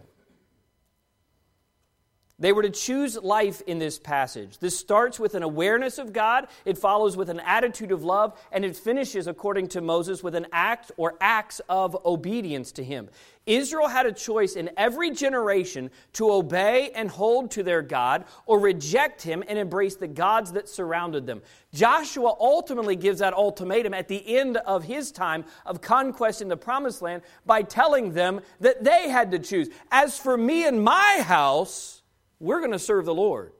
[2.40, 4.58] They were to choose life in this passage.
[4.58, 8.64] This starts with an awareness of God, it follows with an attitude of love, and
[8.64, 13.10] it finishes, according to Moses, with an act or acts of obedience to Him.
[13.46, 18.58] Israel had a choice in every generation to obey and hold to their God or
[18.58, 21.42] reject Him and embrace the gods that surrounded them.
[21.74, 26.56] Joshua ultimately gives that ultimatum at the end of his time of conquest in the
[26.56, 29.68] promised land by telling them that they had to choose.
[29.90, 31.99] As for me and my house,
[32.40, 33.52] we're going to serve the Lord.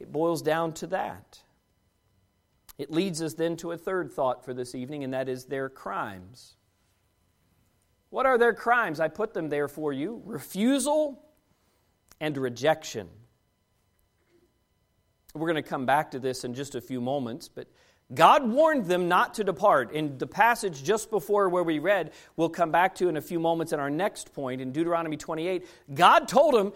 [0.00, 1.40] It boils down to that.
[2.78, 5.68] It leads us then to a third thought for this evening, and that is their
[5.68, 6.56] crimes.
[8.10, 8.98] What are their crimes?
[8.98, 11.22] I put them there for you refusal
[12.20, 13.08] and rejection.
[15.34, 17.68] We're going to come back to this in just a few moments, but
[18.14, 19.92] God warned them not to depart.
[19.92, 23.40] In the passage just before where we read, we'll come back to in a few
[23.40, 25.66] moments in our next point in Deuteronomy 28.
[25.94, 26.72] God told them,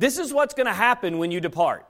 [0.00, 1.86] this is what's going to happen when you depart.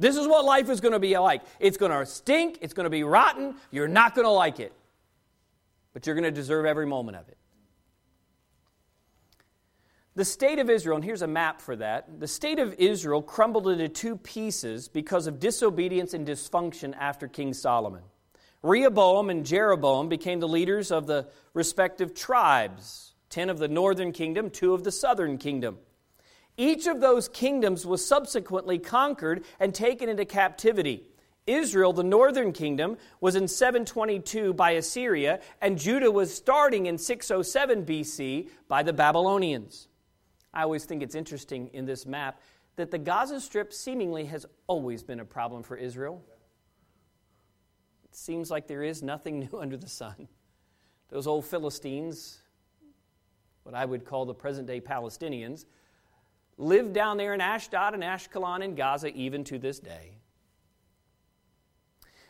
[0.00, 1.42] This is what life is going to be like.
[1.60, 4.72] It's going to stink, it's going to be rotten, you're not going to like it.
[5.94, 7.38] But you're going to deserve every moment of it.
[10.16, 12.18] The state of Israel, and here's a map for that.
[12.18, 17.54] The state of Israel crumbled into two pieces because of disobedience and dysfunction after King
[17.54, 18.02] Solomon.
[18.64, 24.50] Rehoboam and Jeroboam became the leaders of the respective tribes 10 of the northern kingdom,
[24.50, 25.78] 2 of the southern kingdom.
[26.56, 31.04] Each of those kingdoms was subsequently conquered and taken into captivity.
[31.46, 37.84] Israel, the northern kingdom, was in 722 by Assyria, and Judah was starting in 607
[37.84, 39.88] BC by the Babylonians.
[40.52, 42.40] I always think it's interesting in this map
[42.76, 46.22] that the Gaza Strip seemingly has always been a problem for Israel.
[48.04, 50.28] It seems like there is nothing new under the sun.
[51.10, 52.40] Those old Philistines,
[53.62, 55.64] what I would call the present day Palestinians,
[56.58, 60.16] live down there in Ashdod and Ashkelon and Gaza even to this day.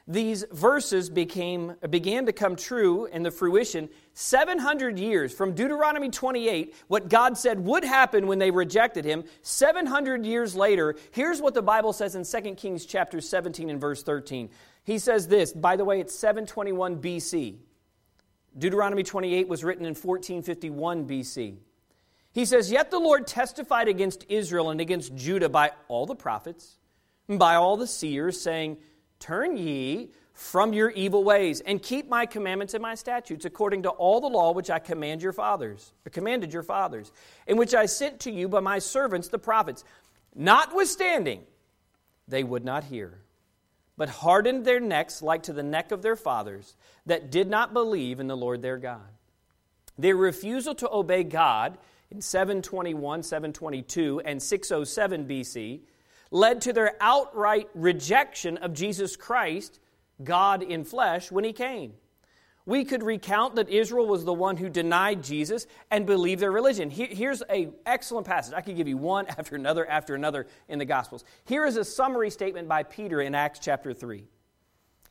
[0.09, 6.75] These verses became, began to come true in the fruition 700 years from Deuteronomy 28,
[6.87, 9.25] what God said would happen when they rejected him.
[9.43, 14.05] 700 years later, here's what the Bible says in 2 Kings chapter 17 and verse
[14.05, 14.49] 13.
[14.85, 17.57] He says this, by the way, it's 721 BC.
[18.57, 21.57] Deuteronomy 28 was written in 1451 BC.
[22.37, 26.77] He says, Yet the Lord testified against Israel and against Judah by all the prophets,
[27.29, 28.77] and by all the seers, saying,
[29.19, 33.89] Turn ye from your evil ways, and keep my commandments and my statutes, according to
[33.89, 37.11] all the law which I command your fathers, commanded your fathers,
[37.47, 39.83] and which I sent to you by my servants the prophets.
[40.35, 41.41] Notwithstanding,
[42.29, 43.19] they would not hear,
[43.97, 46.77] but hardened their necks like to the neck of their fathers,
[47.07, 49.09] that did not believe in the Lord their God.
[49.97, 51.79] Their refusal to obey God
[52.11, 55.81] in 721, 722, and 607 BC
[56.31, 59.79] led to their outright rejection of Jesus Christ,
[60.23, 61.95] God in flesh, when he came.
[62.65, 66.91] We could recount that Israel was the one who denied Jesus and believed their religion.
[66.91, 68.55] Here's an excellent passage.
[68.55, 71.25] I could give you one after another after another in the Gospels.
[71.45, 74.25] Here is a summary statement by Peter in Acts chapter 3.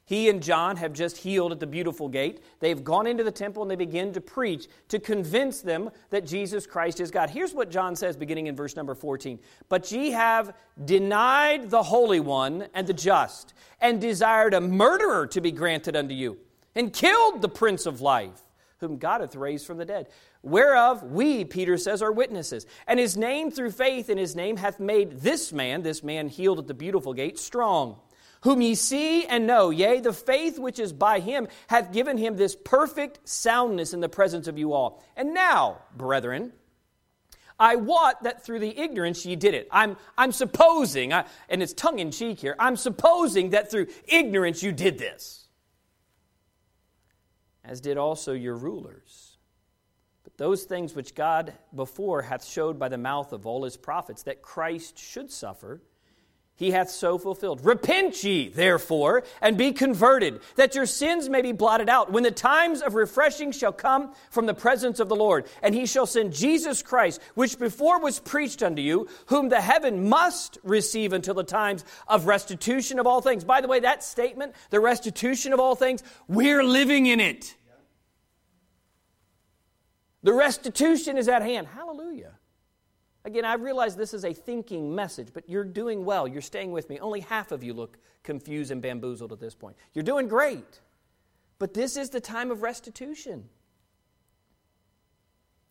[0.08, 2.44] He and John have just healed at the beautiful gate.
[2.60, 6.68] They've gone into the temple and they begin to preach to convince them that Jesus
[6.68, 7.32] Christ is God.
[7.32, 9.40] Here's what John says beginning in verse number 14.
[9.68, 10.54] But ye have
[10.86, 16.14] denied the Holy One and the just, and desired a murderer to be granted unto
[16.14, 16.38] you,
[16.76, 18.44] and killed the Prince of Life,
[18.78, 20.08] whom God hath raised from the dead.
[20.44, 22.68] Whereof we, Peter says, are witnesses.
[22.86, 26.60] And his name through faith in his name hath made this man, this man healed
[26.60, 27.98] at the beautiful gate, strong
[28.46, 32.38] whom ye see and know, yea, the faith which is by him hath given him
[32.38, 35.04] this perfect soundness in the presence of you all.
[35.18, 36.54] And now, brethren,
[37.60, 39.68] I wot that through the ignorance ye did it.
[39.72, 44.62] I'm, I'm supposing, I, and it's tongue in cheek here, I'm supposing that through ignorance
[44.62, 45.48] you did this,
[47.64, 49.38] as did also your rulers.
[50.24, 54.22] But those things which God before hath showed by the mouth of all his prophets,
[54.24, 55.82] that Christ should suffer,
[56.58, 57.66] he hath so fulfilled.
[57.66, 62.32] Repent ye, therefore, and be converted, that your sins may be blotted out, when the
[62.32, 65.46] times of refreshing shall come from the presence of the Lord.
[65.62, 70.08] And he shall send Jesus Christ, which before was preached unto you, whom the heaven
[70.08, 73.44] must receive until the times of restitution of all things.
[73.44, 77.54] By the way, that statement, the restitution of all things, we're living in it.
[80.24, 81.68] The restitution is at hand.
[81.68, 82.35] Hallelujah.
[83.26, 86.28] Again, I realize this is a thinking message, but you're doing well.
[86.28, 87.00] You're staying with me.
[87.00, 89.76] Only half of you look confused and bamboozled at this point.
[89.94, 90.80] You're doing great.
[91.58, 93.50] But this is the time of restitution,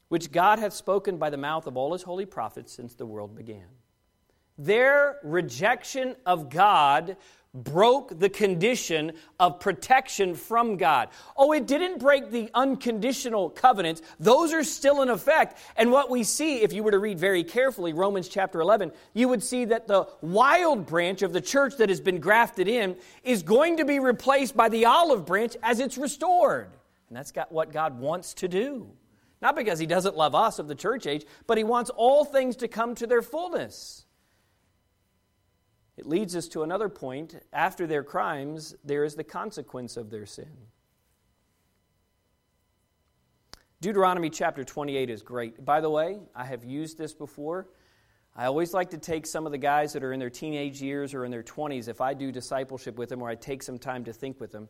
[0.09, 3.37] which God hath spoken by the mouth of all his holy prophets since the world
[3.37, 3.69] began.
[4.59, 7.17] Their rejection of God
[7.55, 11.09] broke the condition of protection from God.
[11.37, 14.03] Oh, it didn't break the unconditional covenants.
[14.19, 15.59] Those are still in effect.
[15.77, 19.29] And what we see, if you were to read very carefully Romans chapter 11, you
[19.29, 23.43] would see that the wild branch of the church that has been grafted in is
[23.43, 26.71] going to be replaced by the olive branch as it's restored.
[27.09, 28.91] And that's got what God wants to do.
[29.41, 32.57] Not because he doesn't love us of the church age, but he wants all things
[32.57, 34.05] to come to their fullness.
[35.97, 37.37] It leads us to another point.
[37.53, 40.51] After their crimes, there is the consequence of their sin.
[43.81, 45.65] Deuteronomy chapter 28 is great.
[45.65, 47.69] By the way, I have used this before.
[48.35, 51.15] I always like to take some of the guys that are in their teenage years
[51.15, 54.03] or in their 20s, if I do discipleship with them or I take some time
[54.05, 54.69] to think with them.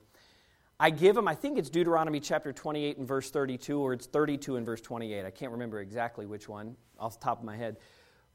[0.79, 4.57] I give them, I think it's Deuteronomy chapter 28 and verse 32, or it's 32
[4.57, 5.25] and verse 28.
[5.25, 7.77] I can't remember exactly which one off the top of my head.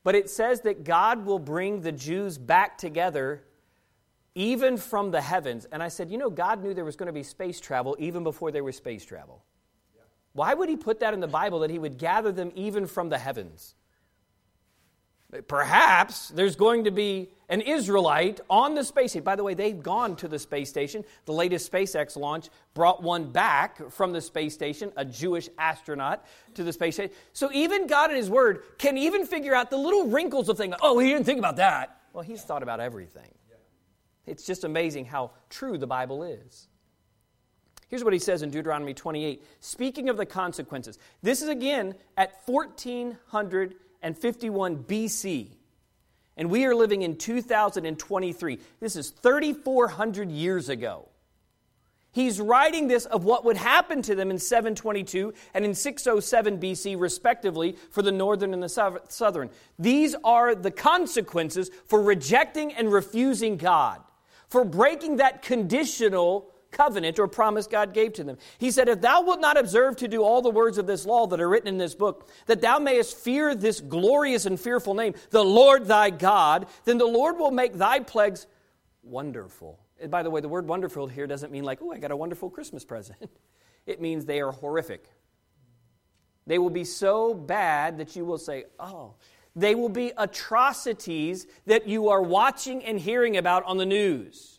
[0.03, 3.43] But it says that God will bring the Jews back together
[4.35, 5.65] even from the heavens.
[5.71, 8.23] And I said, you know, God knew there was going to be space travel even
[8.23, 9.43] before there was space travel.
[10.33, 13.09] Why would He put that in the Bible that He would gather them even from
[13.09, 13.75] the heavens?
[15.47, 19.23] Perhaps there's going to be an Israelite on the space station.
[19.23, 21.03] By the way, they've gone to the space station.
[21.25, 26.63] The latest SpaceX launch brought one back from the space station, a Jewish astronaut to
[26.63, 27.13] the space station.
[27.33, 30.75] So even God in His Word can even figure out the little wrinkles of things.
[30.81, 31.99] Oh, He didn't think about that.
[32.13, 33.29] Well, He's thought about everything.
[34.25, 36.67] It's just amazing how true the Bible is.
[37.89, 40.99] Here's what he says in Deuteronomy 28, speaking of the consequences.
[41.23, 45.47] This is again at 1451 BC.
[46.39, 48.59] And we are living in 2023.
[48.79, 51.09] This is 3,400 years ago.
[52.13, 56.97] He's writing this of what would happen to them in 722 and in 607 BC,
[56.97, 59.49] respectively, for the northern and the southern.
[59.77, 64.01] These are the consequences for rejecting and refusing God,
[64.47, 68.37] for breaking that conditional covenant or promise God gave to them.
[68.57, 71.27] He said, If thou wilt not observe to do all the words of this law
[71.27, 75.13] that are written in this book, that thou mayest fear this glorious and fearful name,
[75.29, 78.47] the Lord thy God, then the Lord will make thy plagues
[79.03, 79.79] wonderful.
[79.99, 82.17] And by the way, the word wonderful here doesn't mean like, oh, I got a
[82.17, 83.17] wonderful Christmas present.
[83.85, 85.09] It means they are horrific.
[86.45, 89.15] They will be so bad that you will say, oh,
[89.55, 94.58] they will be atrocities that you are watching and hearing about on the news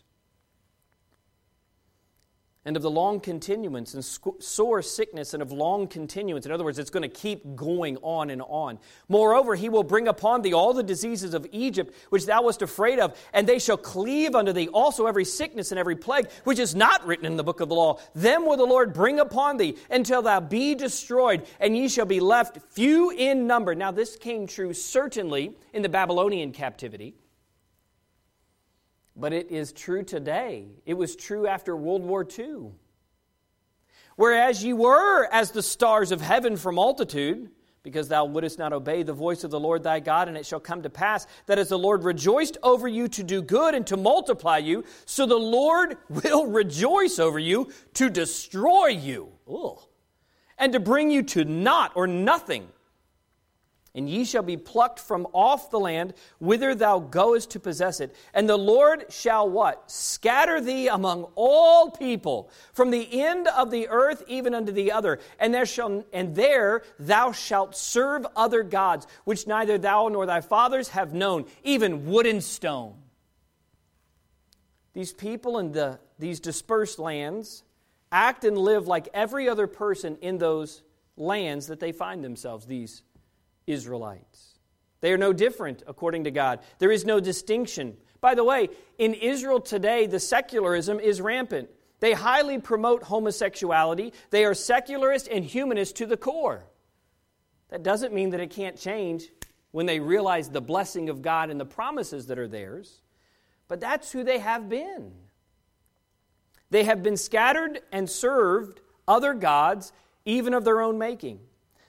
[2.63, 4.03] and of the long continuance and
[4.43, 6.45] sore sickness and of long continuance.
[6.45, 8.77] In other words, it's going to keep going on and on.
[9.09, 12.99] Moreover, he will bring upon thee all the diseases of Egypt, which thou wast afraid
[12.99, 16.75] of, and they shall cleave unto thee also every sickness and every plague, which is
[16.75, 17.99] not written in the book of the law.
[18.13, 22.19] Them will the Lord bring upon thee until thou be destroyed, and ye shall be
[22.19, 23.73] left few in number.
[23.73, 27.15] Now, this came true certainly in the Babylonian captivity.
[29.21, 30.65] But it is true today.
[30.83, 32.71] It was true after World War II.
[34.15, 37.51] Whereas you were as the stars of heaven for multitude,
[37.83, 40.59] because thou wouldest not obey the voice of the Lord thy God, and it shall
[40.59, 43.95] come to pass that as the Lord rejoiced over you to do good and to
[43.95, 49.79] multiply you, so the Lord will rejoice over you to destroy you, Ugh.
[50.57, 52.67] and to bring you to naught or nothing
[53.93, 58.15] and ye shall be plucked from off the land whither thou goest to possess it.
[58.33, 59.91] And the Lord shall what?
[59.91, 65.19] Scatter thee among all people, from the end of the earth even unto the other.
[65.39, 70.41] And there shall and there thou shalt serve other gods, which neither thou nor thy
[70.41, 72.95] fathers have known, even wood and stone.
[74.93, 77.63] These people in the, these dispersed lands
[78.11, 80.83] act and live like every other person in those
[81.17, 83.03] lands that they find themselves, these
[83.71, 84.59] Israelites.
[85.01, 86.59] They are no different according to God.
[86.79, 87.97] There is no distinction.
[88.19, 91.69] By the way, in Israel today, the secularism is rampant.
[91.99, 94.13] They highly promote homosexuality.
[94.29, 96.63] They are secularist and humanist to the core.
[97.69, 99.29] That doesn't mean that it can't change
[99.71, 103.01] when they realize the blessing of God and the promises that are theirs.
[103.67, 105.13] But that's who they have been.
[106.69, 109.93] They have been scattered and served other gods,
[110.25, 111.39] even of their own making.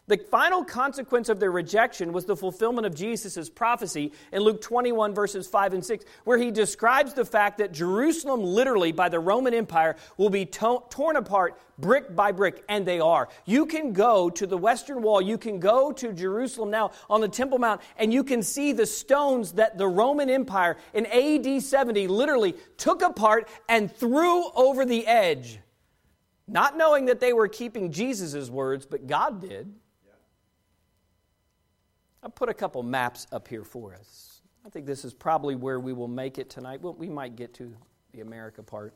[0.09, 5.15] The final consequence of their rejection was the fulfillment of Jesus' prophecy in Luke 21,
[5.15, 9.55] verses 5 and 6, where he describes the fact that Jerusalem, literally by the Roman
[9.55, 13.29] Empire, will be to- torn apart brick by brick, and they are.
[13.45, 17.29] You can go to the Western Wall, you can go to Jerusalem now on the
[17.29, 22.09] Temple Mount, and you can see the stones that the Roman Empire in AD 70
[22.09, 25.61] literally took apart and threw over the edge.
[26.49, 29.73] Not knowing that they were keeping Jesus' words, but God did.
[32.23, 34.41] I put a couple maps up here for us.
[34.65, 36.81] I think this is probably where we will make it tonight.
[36.81, 37.75] Well, we might get to
[38.13, 38.95] the America part.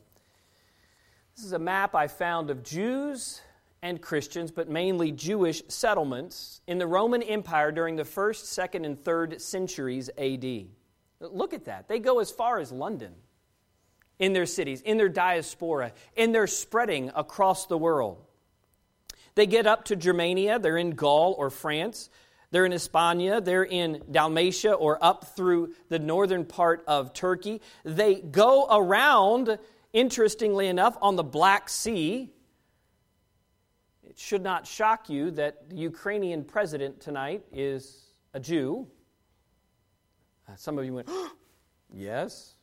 [1.35, 3.41] This is a map I found of Jews
[3.81, 8.97] and Christians, but mainly Jewish settlements in the Roman Empire during the first, second, and
[9.03, 10.67] third centuries AD.
[11.19, 11.87] Look at that.
[11.87, 13.13] They go as far as London
[14.19, 18.23] in their cities, in their diaspora, in their spreading across the world.
[19.35, 22.09] They get up to Germania, they're in Gaul or France.
[22.49, 27.61] They're in Hispania, they're in Dalmatia, or up through the northern part of Turkey.
[27.83, 29.59] They go around,
[29.91, 32.31] interestingly enough, on the Black Sea.
[34.03, 38.87] It should not shock you that the Ukrainian president tonight is a Jew.
[40.47, 41.09] Uh, some of you went,
[41.93, 42.53] yes.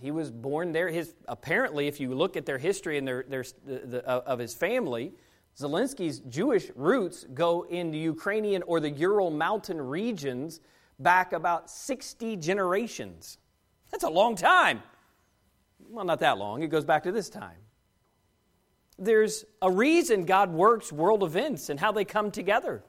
[0.00, 0.90] He was born there.
[0.90, 4.52] His, apparently, if you look at their history and their, their, the, the, of his
[4.52, 5.14] family,
[5.58, 10.60] Zelensky's Jewish roots go in the Ukrainian or the Ural Mountain regions
[10.98, 13.38] back about 60 generations.
[13.90, 14.82] That's a long time.
[15.88, 16.62] Well, not that long.
[16.62, 17.56] It goes back to this time.
[18.98, 22.84] There's a reason God works world events and how they come together,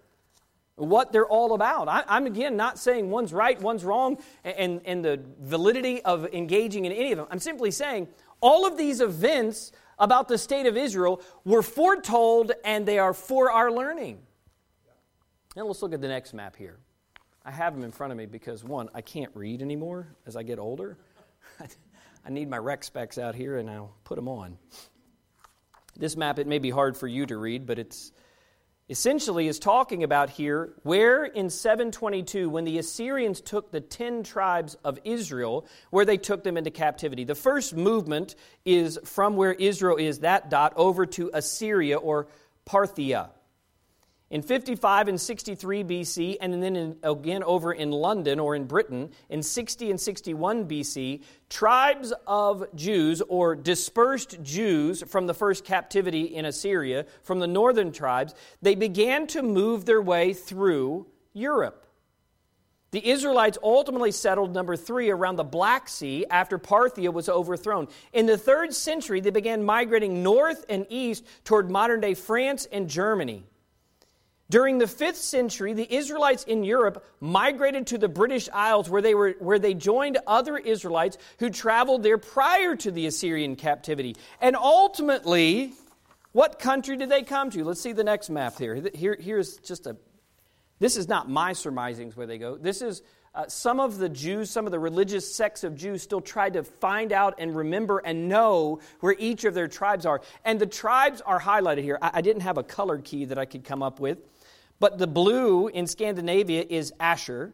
[0.76, 1.88] what they're all about.
[1.88, 6.84] I, am again not saying one's right, one's wrong, and, and the validity of engaging
[6.84, 7.28] in any of them.
[7.32, 8.10] I'm simply saying
[8.42, 9.72] all of these events
[10.02, 14.20] about the state of Israel were foretold and they are for our learning.
[15.56, 16.80] Now let's look at the next map here.
[17.46, 20.44] I have them in front of me because, one, I can't read anymore as I
[20.44, 20.98] get older.
[22.26, 24.58] I need my rec specs out here and I'll put them on.
[25.96, 28.12] This map, it may be hard for you to read, but it's
[28.92, 34.76] essentially is talking about here where in 722 when the assyrians took the 10 tribes
[34.84, 37.24] of israel where they took them into captivity.
[37.24, 38.36] The first movement
[38.66, 42.28] is from where israel is that dot over to assyria or
[42.68, 43.30] parthia
[44.32, 49.12] in 55 and 63 BC, and then in, again over in London or in Britain
[49.30, 56.24] in 60 and 61 BC, tribes of Jews or dispersed Jews from the first captivity
[56.34, 61.86] in Assyria, from the northern tribes, they began to move their way through Europe.
[62.92, 67.88] The Israelites ultimately settled, number three, around the Black Sea after Parthia was overthrown.
[68.12, 72.90] In the third century, they began migrating north and east toward modern day France and
[72.90, 73.46] Germany.
[74.52, 79.16] During the 5th century, the Israelites in Europe migrated to the British Isles where they,
[79.16, 84.18] were, where they joined other Israelites who traveled there prior to the Assyrian captivity.
[84.42, 85.72] And ultimately,
[86.34, 87.64] what country did they come to?
[87.64, 88.90] Let's see the next map here.
[88.94, 89.96] here here's just a.
[90.80, 92.58] This is not my surmisings where they go.
[92.58, 96.20] This is uh, some of the Jews, some of the religious sects of Jews still
[96.20, 100.20] tried to find out and remember and know where each of their tribes are.
[100.44, 101.98] And the tribes are highlighted here.
[102.02, 104.18] I, I didn't have a color key that I could come up with.
[104.82, 107.54] But the blue in Scandinavia is Asher.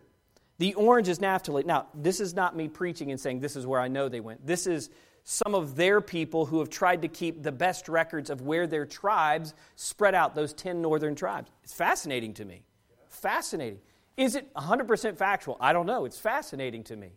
[0.59, 1.63] The orange is Naphtali.
[1.65, 4.47] Now, this is not me preaching and saying this is where I know they went.
[4.47, 4.89] This is
[5.25, 8.85] some of their people who have tried to keep the best records of where their
[8.85, 11.51] tribes spread out, those 10 northern tribes.
[11.65, 12.63] It's fascinating to me.
[13.09, 13.79] Fascinating.
[14.15, 15.57] Is it 100% factual?
[15.59, 16.05] I don't know.
[16.05, 17.09] It's fascinating to me.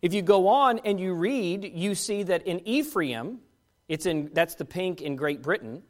[0.00, 3.40] If you go on and you read, you see that in Ephraim,
[3.88, 5.82] it's in, that's the pink in Great Britain,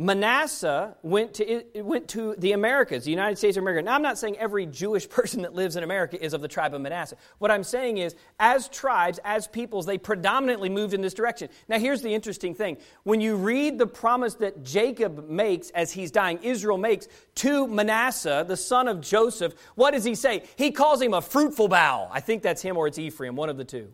[0.00, 3.82] Manasseh went to, went to the Americas, the United States of America.
[3.82, 6.72] Now, I'm not saying every Jewish person that lives in America is of the tribe
[6.72, 7.16] of Manasseh.
[7.38, 11.48] What I'm saying is, as tribes, as peoples, they predominantly moved in this direction.
[11.66, 12.76] Now, here's the interesting thing.
[13.02, 18.44] When you read the promise that Jacob makes as he's dying, Israel makes to Manasseh,
[18.46, 20.44] the son of Joseph, what does he say?
[20.54, 22.08] He calls him a fruitful bough.
[22.12, 23.90] I think that's him or it's Ephraim, one of the two.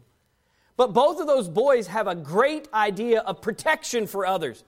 [0.77, 4.65] But both of those boys have a great idea of protection for others.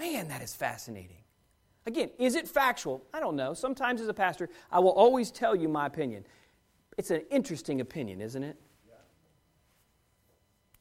[0.00, 1.18] Man, that is fascinating.
[1.84, 3.04] Again, is it factual?
[3.12, 3.52] I don't know.
[3.52, 6.24] Sometimes as a pastor, I will always tell you my opinion.
[6.96, 8.56] It's an interesting opinion, isn't it?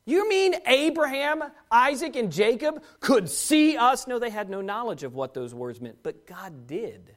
[0.05, 4.07] You mean Abraham, Isaac, and Jacob could see us?
[4.07, 7.15] No, they had no knowledge of what those words meant, but God did.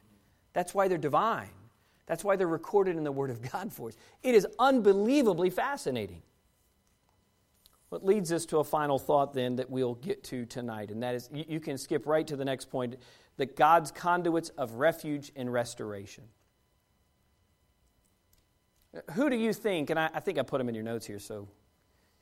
[0.51, 1.49] That's why they're divine.
[2.05, 3.95] That's why they're recorded in the Word of God for us.
[4.21, 6.21] It is unbelievably fascinating.
[7.93, 11.13] What leads us to a final thought then that we'll get to tonight, and that
[11.13, 12.95] is you, can skip right to the next point
[13.37, 16.23] that God's conduits of refuge and restoration.
[19.11, 21.19] Who do you think, and I, I think I put them in your notes here,
[21.19, 21.47] so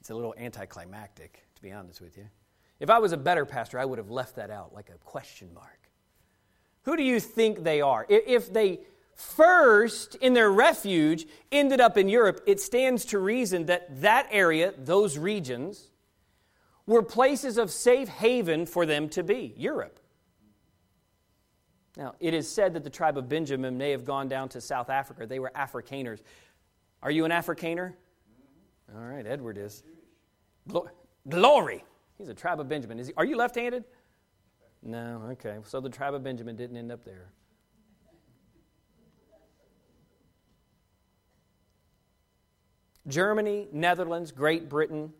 [0.01, 2.27] it's a little anticlimactic, to be honest with you.
[2.81, 5.53] If I was a better pastor, I would have left that out like a question
[5.53, 5.89] mark.
[6.81, 8.05] Who do you think they are?
[8.09, 8.81] If they
[9.21, 14.73] first in their refuge ended up in Europe, it stands to reason that that area,
[14.77, 15.89] those regions,
[16.85, 19.99] were places of safe haven for them to be, Europe.
[21.97, 24.89] Now, it is said that the tribe of Benjamin may have gone down to South
[24.89, 25.25] Africa.
[25.25, 26.21] They were Afrikaners.
[27.03, 27.93] Are you an Afrikaner?
[28.95, 29.83] All right, Edward is.
[31.27, 31.83] Glory!
[32.17, 32.99] He's a tribe of Benjamin.
[32.99, 33.83] Is he, are you left handed?
[34.83, 35.57] No, okay.
[35.63, 37.31] So the tribe of Benjamin didn't end up there.
[43.11, 45.13] Germany, Netherlands, Great Britain,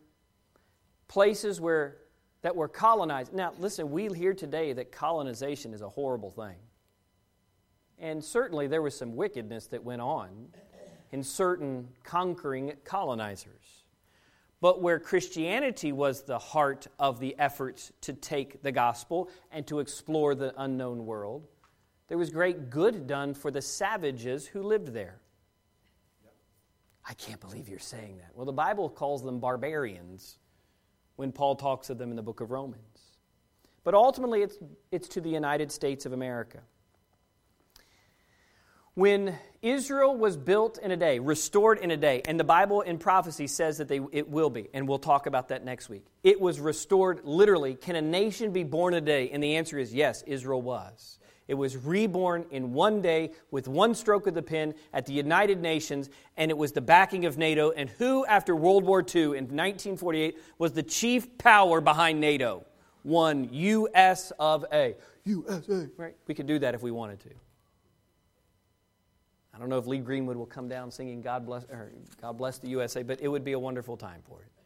[1.06, 1.98] places where
[2.42, 3.32] that were colonized.
[3.32, 6.56] Now, listen, we hear today that colonization is a horrible thing.
[7.98, 10.48] And certainly there was some wickedness that went on
[11.12, 13.84] in certain conquering colonizers.
[14.60, 19.78] But where Christianity was the heart of the efforts to take the gospel and to
[19.78, 21.46] explore the unknown world,
[22.08, 25.21] there was great good done for the savages who lived there.
[27.08, 28.30] I can't believe you're saying that.
[28.34, 30.38] Well, the Bible calls them barbarians
[31.16, 32.82] when Paul talks of them in the book of Romans.
[33.84, 34.56] But ultimately, it's,
[34.90, 36.60] it's to the United States of America.
[38.94, 42.98] When Israel was built in a day, restored in a day, and the Bible in
[42.98, 46.04] prophecy says that they, it will be, and we'll talk about that next week.
[46.22, 47.74] It was restored literally.
[47.74, 49.30] Can a nation be born a day?
[49.30, 51.18] And the answer is yes, Israel was.
[51.52, 55.60] It was reborn in one day with one stroke of the pen at the United
[55.60, 57.72] Nations, and it was the backing of NATO.
[57.72, 62.64] And who, after World War II in 1948, was the chief power behind NATO?
[63.02, 64.32] One U.S.
[64.38, 64.94] of A.
[65.26, 65.88] USA.
[65.98, 66.16] Right?
[66.26, 67.30] We could do that if we wanted to.
[69.52, 71.66] I don't know if Lee Greenwood will come down singing God bless,
[72.18, 74.61] God bless the USA, but it would be a wonderful time for it.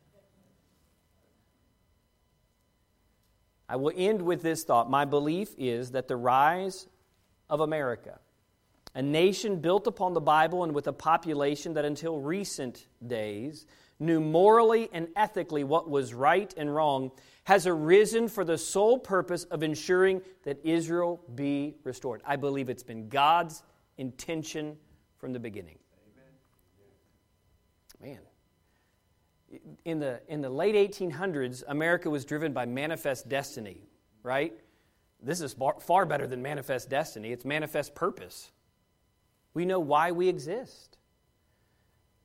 [3.69, 4.91] I will end with this thought.
[4.91, 6.87] My belief is that the rise
[7.49, 8.19] of America,
[8.95, 13.67] a nation built upon the Bible and with a population that until recent days
[13.99, 17.11] knew morally and ethically what was right and wrong,
[17.45, 22.21] has arisen for the sole purpose of ensuring that Israel be restored.
[22.27, 23.63] I believe it's been God's
[23.97, 24.77] intention
[25.19, 25.79] from the beginning.
[28.01, 28.19] Man,
[29.85, 33.81] in the, in the late 1800s, America was driven by manifest destiny,
[34.23, 34.53] right?
[35.23, 38.51] This is far, far better than manifest destiny, it's manifest purpose.
[39.55, 40.99] We know why we exist.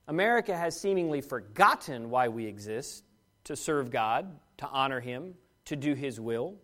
[0.07, 3.05] America has seemingly forgotten why we exist
[3.45, 6.55] to serve God, to honor Him, to do His will.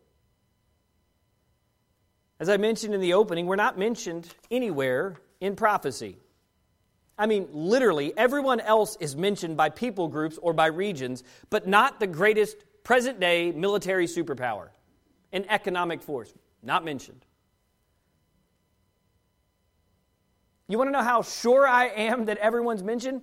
[2.39, 6.17] As I mentioned in the opening, we're not mentioned anywhere in prophecy.
[7.17, 11.99] I mean, literally, everyone else is mentioned by people groups or by regions, but not
[11.99, 14.69] the greatest present day military superpower,
[15.33, 16.31] an economic force.
[16.61, 17.25] Not mentioned.
[20.67, 23.21] You want to know how sure I am that everyone's mentioned?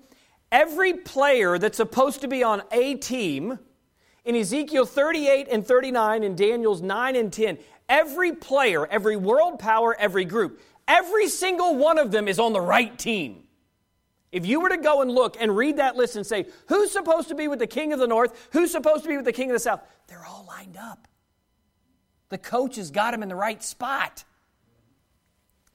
[0.50, 3.58] Every player that's supposed to be on a team
[4.24, 9.94] in Ezekiel 38 and 39 and Daniel's 9 and 10, every player, every world power,
[9.98, 13.43] every group, every single one of them is on the right team
[14.34, 17.28] If you were to go and look and read that list and say, who's supposed
[17.28, 18.48] to be with the king of the north?
[18.50, 19.80] Who's supposed to be with the king of the south?
[20.08, 21.06] They're all lined up.
[22.30, 24.24] The coach has got them in the right spot.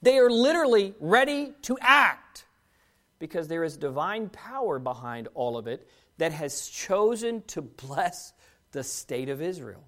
[0.02, 2.44] They are literally ready to act
[3.18, 5.88] because there is divine power behind all of it
[6.18, 8.34] that has chosen to bless
[8.74, 9.86] the state of Israel.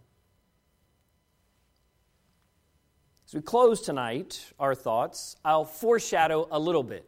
[3.28, 7.05] As we close tonight, our thoughts, I'll foreshadow a little bit.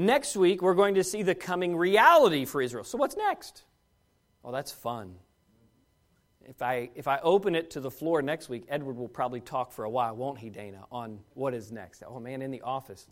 [0.00, 2.84] Next week, we're going to see the coming reality for Israel.
[2.84, 3.64] So, what's next?
[4.42, 5.16] Well, that's fun.
[6.48, 9.72] If I, if I open it to the floor next week, Edward will probably talk
[9.72, 12.02] for a while, won't he, Dana, on what is next?
[12.06, 13.08] Oh, man, in the office.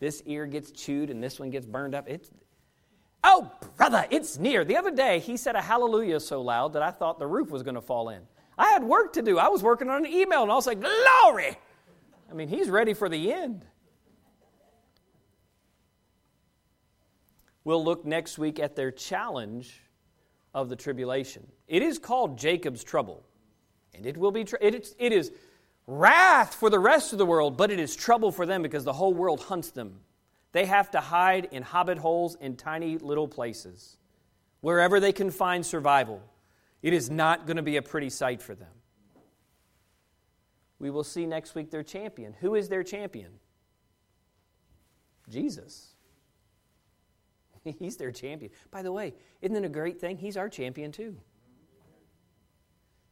[0.00, 2.08] This ear gets chewed and this one gets burned up.
[2.08, 2.28] It's,
[3.22, 4.64] oh, brother, it's near.
[4.64, 7.62] The other day, he said a hallelujah so loud that I thought the roof was
[7.62, 8.22] going to fall in.
[8.58, 9.38] I had work to do.
[9.38, 11.56] I was working on an email and I was like, glory.
[12.28, 13.64] I mean, he's ready for the end.
[17.64, 19.80] We'll look next week at their challenge
[20.54, 21.46] of the tribulation.
[21.68, 23.24] It is called Jacob's trouble.
[23.94, 25.32] And it will be, tr- it, is, it is
[25.86, 28.92] wrath for the rest of the world, but it is trouble for them because the
[28.92, 30.00] whole world hunts them.
[30.52, 33.96] They have to hide in hobbit holes in tiny little places,
[34.60, 36.22] wherever they can find survival.
[36.82, 38.68] It is not going to be a pretty sight for them.
[40.78, 42.34] We will see next week their champion.
[42.40, 43.30] Who is their champion?
[45.28, 45.91] Jesus.
[47.78, 48.52] He's their champion.
[48.70, 50.16] By the way, isn't it a great thing?
[50.16, 51.16] He's our champion too.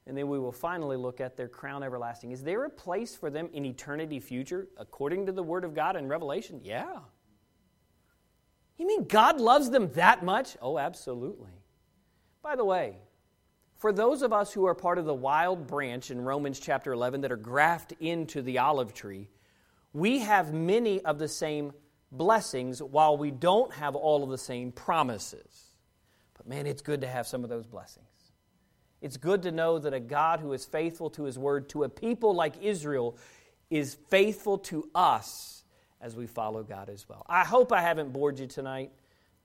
[0.07, 2.33] And then we will finally look at their crown everlasting.
[2.33, 5.95] Is there a place for them in eternity future according to the Word of God
[5.95, 6.61] in Revelation?
[6.65, 6.99] Yeah.
[8.77, 10.57] You mean God loves them that much?
[10.61, 11.53] Oh, absolutely.
[12.43, 12.97] By the way,
[13.77, 17.21] for those of us who are part of the wild branch in Romans chapter 11
[17.21, 19.29] that are grafted into the olive tree,
[19.93, 21.73] we have many of the same
[22.13, 25.75] blessings while we don't have all of the same promises.
[26.37, 28.07] But man, it's good to have some of those blessings.
[29.01, 31.89] It's good to know that a God who is faithful to his word to a
[31.89, 33.17] people like Israel
[33.71, 35.65] is faithful to us
[36.01, 37.25] as we follow God as well.
[37.29, 38.91] I hope I haven't bored you tonight.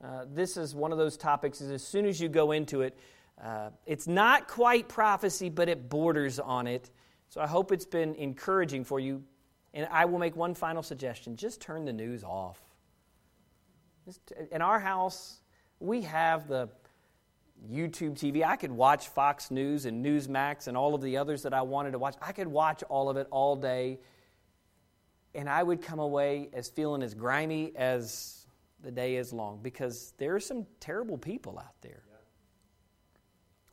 [0.04, 2.98] Uh, this is one of those topics, as soon as you go into it,
[3.42, 6.90] uh, it's not quite prophecy, but it borders on it.
[7.30, 9.24] So I hope it's been encouraging for you.
[9.76, 12.62] And I will make one final suggestion just turn the news off.
[14.52, 15.42] In our house,
[15.80, 16.70] we have the
[17.70, 18.44] YouTube TV.
[18.44, 21.92] I could watch Fox News and Newsmax and all of the others that I wanted
[21.92, 22.16] to watch.
[22.22, 24.00] I could watch all of it all day,
[25.34, 28.48] and I would come away as feeling as grimy as
[28.82, 32.04] the day is long because there are some terrible people out there.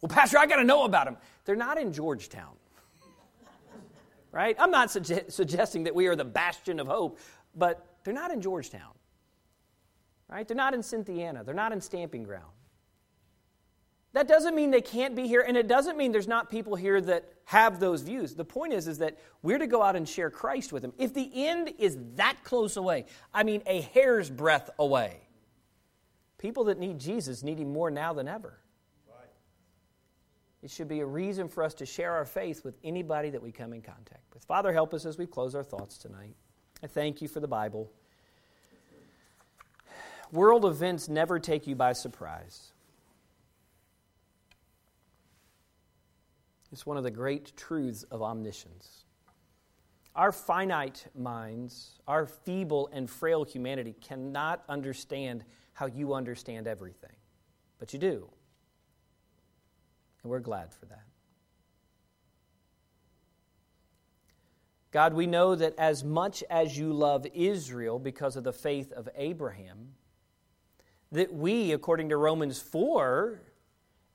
[0.01, 1.17] Well, Pastor, I got to know about them.
[1.45, 2.57] They're not in Georgetown
[4.33, 4.57] right?
[4.59, 7.19] I'm not suge- suggesting that we are the bastion of hope,
[7.55, 8.93] but they're not in Georgetown,
[10.29, 10.49] right?
[10.49, 12.51] They're not in Cynthiana, they're not in Stamping Ground.
[14.15, 17.01] That doesn't mean they can't be here, and it doesn't mean there's not people here
[17.01, 18.35] that have those views.
[18.35, 20.93] The point is, is that we're to go out and share Christ with them.
[20.99, 25.21] If the end is that close away, I mean a hair's breadth away,
[26.37, 28.59] people that need Jesus need him more now than ever.
[30.63, 33.51] It should be a reason for us to share our faith with anybody that we
[33.51, 34.45] come in contact with.
[34.45, 36.37] Father, help us as we close our thoughts tonight.
[36.83, 37.91] I thank you for the Bible.
[40.31, 42.73] World events never take you by surprise.
[46.71, 49.05] It's one of the great truths of omniscience.
[50.15, 55.45] Our finite minds, our feeble and frail humanity cannot understand
[55.75, 57.17] how you understand everything,
[57.79, 58.29] but you do.
[60.23, 61.05] And we're glad for that.
[64.93, 69.09] God, we know that as much as you love Israel because of the faith of
[69.17, 69.95] Abraham,
[71.13, 73.41] that we, according to Romans 4,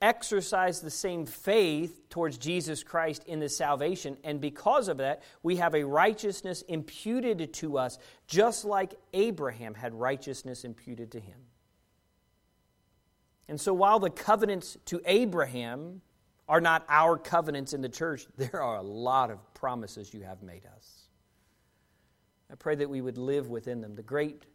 [0.02, 5.56] exercise the same faith towards Jesus Christ in the salvation, and because of that, we
[5.56, 7.98] have a righteousness imputed to us,
[8.28, 11.40] just like Abraham had righteousness imputed to him.
[13.50, 16.02] And so while the covenants to Abraham
[16.50, 20.42] are not our covenants in the church, there are a lot of promises you have
[20.44, 21.08] made us.
[22.52, 23.96] I pray that we would live within them.
[23.96, 24.46] The great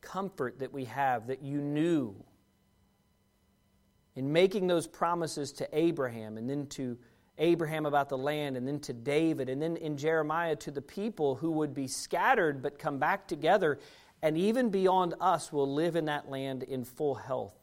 [0.00, 2.14] comfort that we have that you knew
[4.14, 6.96] in making those promises to Abraham and then to
[7.38, 11.34] Abraham about the land and then to David and then in Jeremiah to the people
[11.34, 13.78] who would be scattered but come back together
[14.22, 17.54] and even beyond us will live in that land in full health.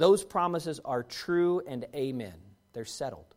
[0.00, 2.32] Those promises are true and amen.
[2.72, 3.36] They're settled.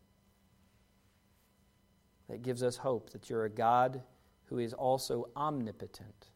[2.29, 4.01] That gives us hope that you're a God
[4.45, 6.29] who is also omnipotent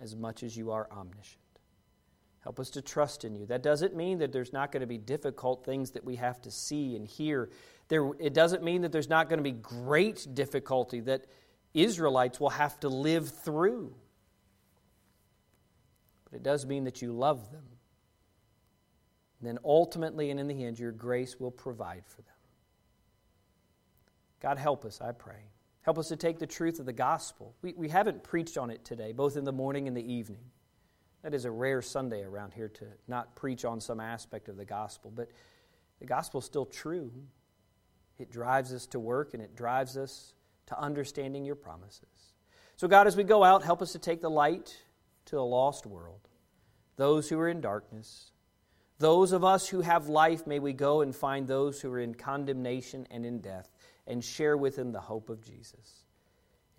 [0.00, 1.38] as much as you are omniscient.
[2.40, 3.46] Help us to trust in you.
[3.46, 6.50] That doesn't mean that there's not going to be difficult things that we have to
[6.50, 7.48] see and hear.
[7.86, 11.26] There, it doesn't mean that there's not going to be great difficulty that
[11.72, 13.94] Israelites will have to live through.
[16.24, 17.62] But it does mean that you love them.
[19.42, 22.34] Then ultimately and in the end, your grace will provide for them.
[24.40, 25.50] God, help us, I pray.
[25.82, 27.54] Help us to take the truth of the gospel.
[27.60, 30.44] We, we haven't preached on it today, both in the morning and the evening.
[31.22, 34.64] That is a rare Sunday around here to not preach on some aspect of the
[34.64, 35.28] gospel, but
[36.00, 37.12] the gospel is still true.
[38.18, 40.34] It drives us to work and it drives us
[40.66, 42.34] to understanding your promises.
[42.76, 44.76] So, God, as we go out, help us to take the light
[45.26, 46.28] to a lost world,
[46.96, 48.31] those who are in darkness.
[49.02, 52.14] Those of us who have life, may we go and find those who are in
[52.14, 53.68] condemnation and in death
[54.06, 56.04] and share with them the hope of Jesus.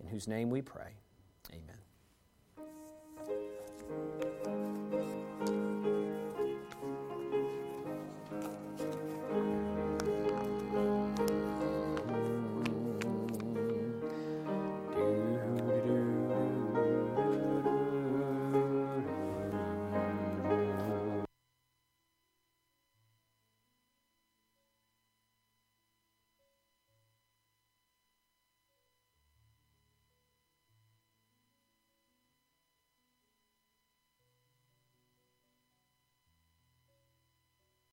[0.00, 0.94] In whose name we pray.
[1.52, 1.76] Amen.